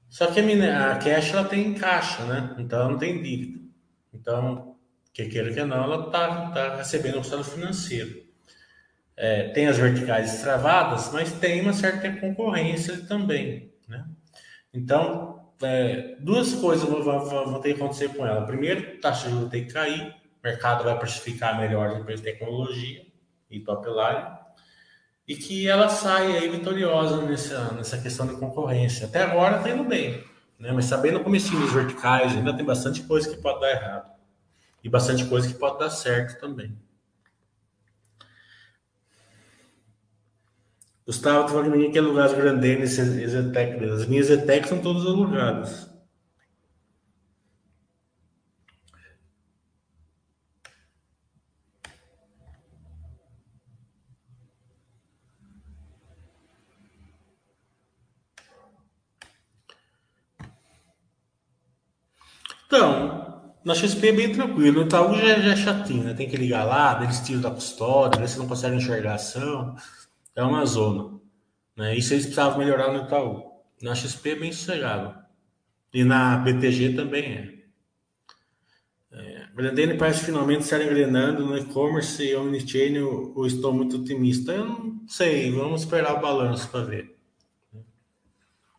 Só 0.09 0.27
que 0.31 0.41
a, 0.41 0.93
a 0.93 0.99
cash 0.99 1.33
ela 1.33 1.45
tem 1.45 1.75
caixa, 1.75 2.25
né? 2.25 2.55
Então 2.59 2.81
ela 2.81 2.91
não 2.91 2.99
tem 2.99 3.21
dívida. 3.23 3.65
Então, 4.13 4.77
que 5.13 5.27
queira 5.27 5.53
que 5.53 5.65
não, 5.65 5.83
ela 5.83 6.07
está 6.07 6.51
tá 6.51 6.77
recebendo 6.77 7.19
o 7.19 7.21
estado 7.21 7.45
financeiro. 7.45 8.24
É, 9.17 9.49
tem 9.51 9.67
as 9.69 9.79
verticais 9.79 10.41
travadas, 10.41 11.13
mas 11.13 11.33
tem 11.33 11.61
uma 11.61 11.73
certa 11.73 12.11
concorrência 12.21 13.07
também, 13.07 13.73
né? 13.89 14.05
Então, 14.73 15.53
é, 15.63 16.17
duas 16.19 16.53
coisas 16.55 16.89
vão, 16.89 17.03
vão, 17.03 17.25
vão, 17.29 17.61
ter 17.61 17.75
que 17.75 17.81
acontecer 17.81 18.09
com 18.09 18.27
ela. 18.27 18.45
Primeiro, 18.45 18.99
taxa 19.01 19.29
de 19.29 19.35
juros 19.35 19.51
tem 19.51 19.65
que 19.67 19.73
cair, 19.73 20.09
o 20.09 20.15
mercado 20.43 20.83
vai 20.83 20.99
precificar 20.99 21.59
melhor 21.59 21.89
as 21.89 22.01
empresas 22.01 22.25
de 22.25 22.33
tecnologia 22.33 23.07
e 23.49 23.61
top 23.61 23.87
line 23.89 24.45
e 25.27 25.35
que 25.37 25.69
ela 25.69 25.89
saia 25.89 26.39
aí 26.39 26.49
vitoriosa 26.49 27.23
nessa, 27.23 27.73
nessa 27.73 27.99
questão 27.99 28.27
de 28.27 28.35
concorrência. 28.35 29.07
Até 29.07 29.23
agora 29.23 29.57
está 29.57 29.71
indo 29.71 29.85
bem, 29.85 30.23
né? 30.59 30.71
mas 30.73 30.85
sabendo 30.85 31.21
como 31.21 31.37
os 31.37 31.73
verticais, 31.73 32.33
ainda 32.33 32.55
tem 32.55 32.65
bastante 32.65 33.03
coisa 33.03 33.29
que 33.29 33.41
pode 33.41 33.61
dar 33.61 33.71
errado 33.71 34.11
e 34.83 34.89
bastante 34.89 35.25
coisa 35.25 35.49
que 35.49 35.55
pode 35.55 35.79
dar 35.79 35.91
certo 35.91 36.39
também. 36.39 36.77
Gustavo, 41.07 41.47
tu 41.47 41.53
falando 41.53 41.71
que 41.71 41.77
ninguém 41.77 41.93
quer 41.93 41.99
alugar 41.99 42.27
as 42.27 42.33
grandenas 42.33 42.91
Zetec. 42.91 43.85
As 43.85 44.07
minhas 44.07 44.27
Zetec 44.27 44.69
são 44.69 44.81
todas 44.81 45.07
alugadas. 45.07 45.91
Então, 62.67 63.55
na 63.65 63.75
XP 63.75 64.09
é 64.09 64.13
bem 64.13 64.33
tranquilo. 64.33 64.81
No 64.81 64.87
Itaú 64.87 65.15
já, 65.15 65.39
já 65.41 65.53
é 65.53 65.57
chatinho, 65.57 66.05
né? 66.05 66.15
Tem 66.15 66.29
que 66.29 66.37
ligar 66.37 66.65
lá, 66.65 67.01
eles 67.03 67.21
tiram 67.21 67.41
da 67.41 67.51
custódia, 67.51 68.27
você 68.27 68.39
não 68.39 68.49
consegue 68.49 68.77
enxergar 68.77 69.13
a 69.13 69.15
ação. 69.15 69.77
É 70.35 70.43
uma 70.43 70.65
zona. 70.65 71.21
Né? 71.77 71.97
Isso 71.97 72.15
eles 72.15 72.25
precisavam 72.25 72.59
melhorar 72.59 72.93
no 72.93 73.05
Itaú. 73.05 73.53
Na 73.83 73.95
XP 73.95 74.31
é 74.31 74.37
bem 74.37 74.53
sossegado. 74.53 75.15
E 75.93 76.05
na 76.05 76.39
BTG 76.39 76.95
também 76.95 77.25
é. 77.25 77.65
é 79.13 79.97
parece 79.97 80.25
finalmente 80.25 80.63
estar 80.63 80.83
engrenando 80.83 81.47
no 81.47 81.57
e-commerce 81.57 82.23
e 82.23 82.35
omnichannel 82.35 83.33
ou 83.37 83.47
estou 83.47 83.73
muito 83.73 83.99
otimista? 83.99 84.53
Eu 84.53 84.67
não 84.67 85.07
sei, 85.07 85.53
vamos 85.53 85.83
esperar 85.83 86.17
o 86.17 86.21
balanço 86.21 86.69
para 86.69 86.85
ver. 86.85 87.17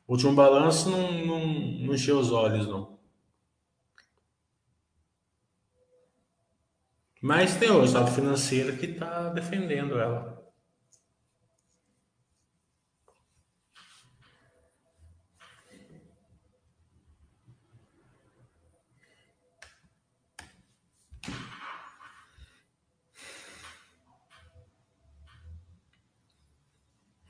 O 0.08 0.14
último 0.14 0.34
balanço 0.34 0.90
não, 0.90 1.12
não, 1.26 1.48
não 1.48 1.96
encheu 1.96 2.20
os 2.20 2.32
olhos, 2.32 2.68
não. 2.68 2.96
Mas 7.22 7.56
tem 7.56 7.72
o 7.72 7.84
estado 7.84 8.12
financeiro 8.12 8.78
que 8.78 8.86
está 8.86 9.30
defendendo 9.30 9.98
ela. 9.98 10.35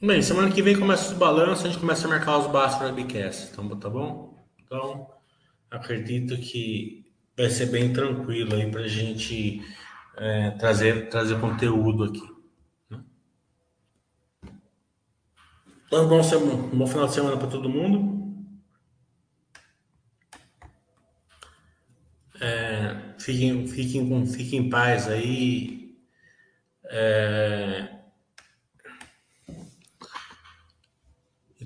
Bem, 0.05 0.21
semana 0.21 0.51
que 0.51 0.61
vem 0.61 0.77
começa 0.77 1.11
os 1.11 1.17
balanços, 1.17 1.65
a 1.65 1.67
gente 1.67 1.79
começa 1.79 2.05
a 2.05 2.09
marcar 2.11 2.37
os 2.37 2.45
bastos 2.45 2.77
para 2.77 2.89
a 2.89 2.91
Bicast, 2.91 3.51
então, 3.51 3.67
tá 3.79 3.89
bom? 3.89 4.37
Então, 4.59 5.09
acredito 5.71 6.37
que 6.37 7.11
vai 7.35 7.49
ser 7.49 7.65
bem 7.71 7.91
tranquilo 7.91 8.53
aí 8.53 8.69
para 8.69 8.81
a 8.81 8.87
gente 8.87 9.63
é, 10.15 10.51
trazer, 10.51 11.09
trazer 11.09 11.41
conteúdo 11.41 12.03
aqui. 12.03 12.21
Né? 12.87 13.03
Então, 15.87 16.07
bom, 16.07 16.21
um 16.21 16.77
bom 16.77 16.85
final 16.85 17.07
de 17.07 17.13
semana 17.15 17.37
para 17.37 17.47
todo 17.47 17.67
mundo. 17.67 18.45
É, 22.39 23.15
fiquem, 23.17 23.67
fiquem, 23.67 24.07
com, 24.07 24.23
fiquem 24.27 24.67
em 24.67 24.69
paz 24.69 25.07
aí. 25.07 25.97
É, 26.83 27.94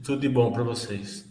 tudo 0.03 0.21
de 0.21 0.29
bom 0.29 0.51
para 0.51 0.63
vocês. 0.63 1.28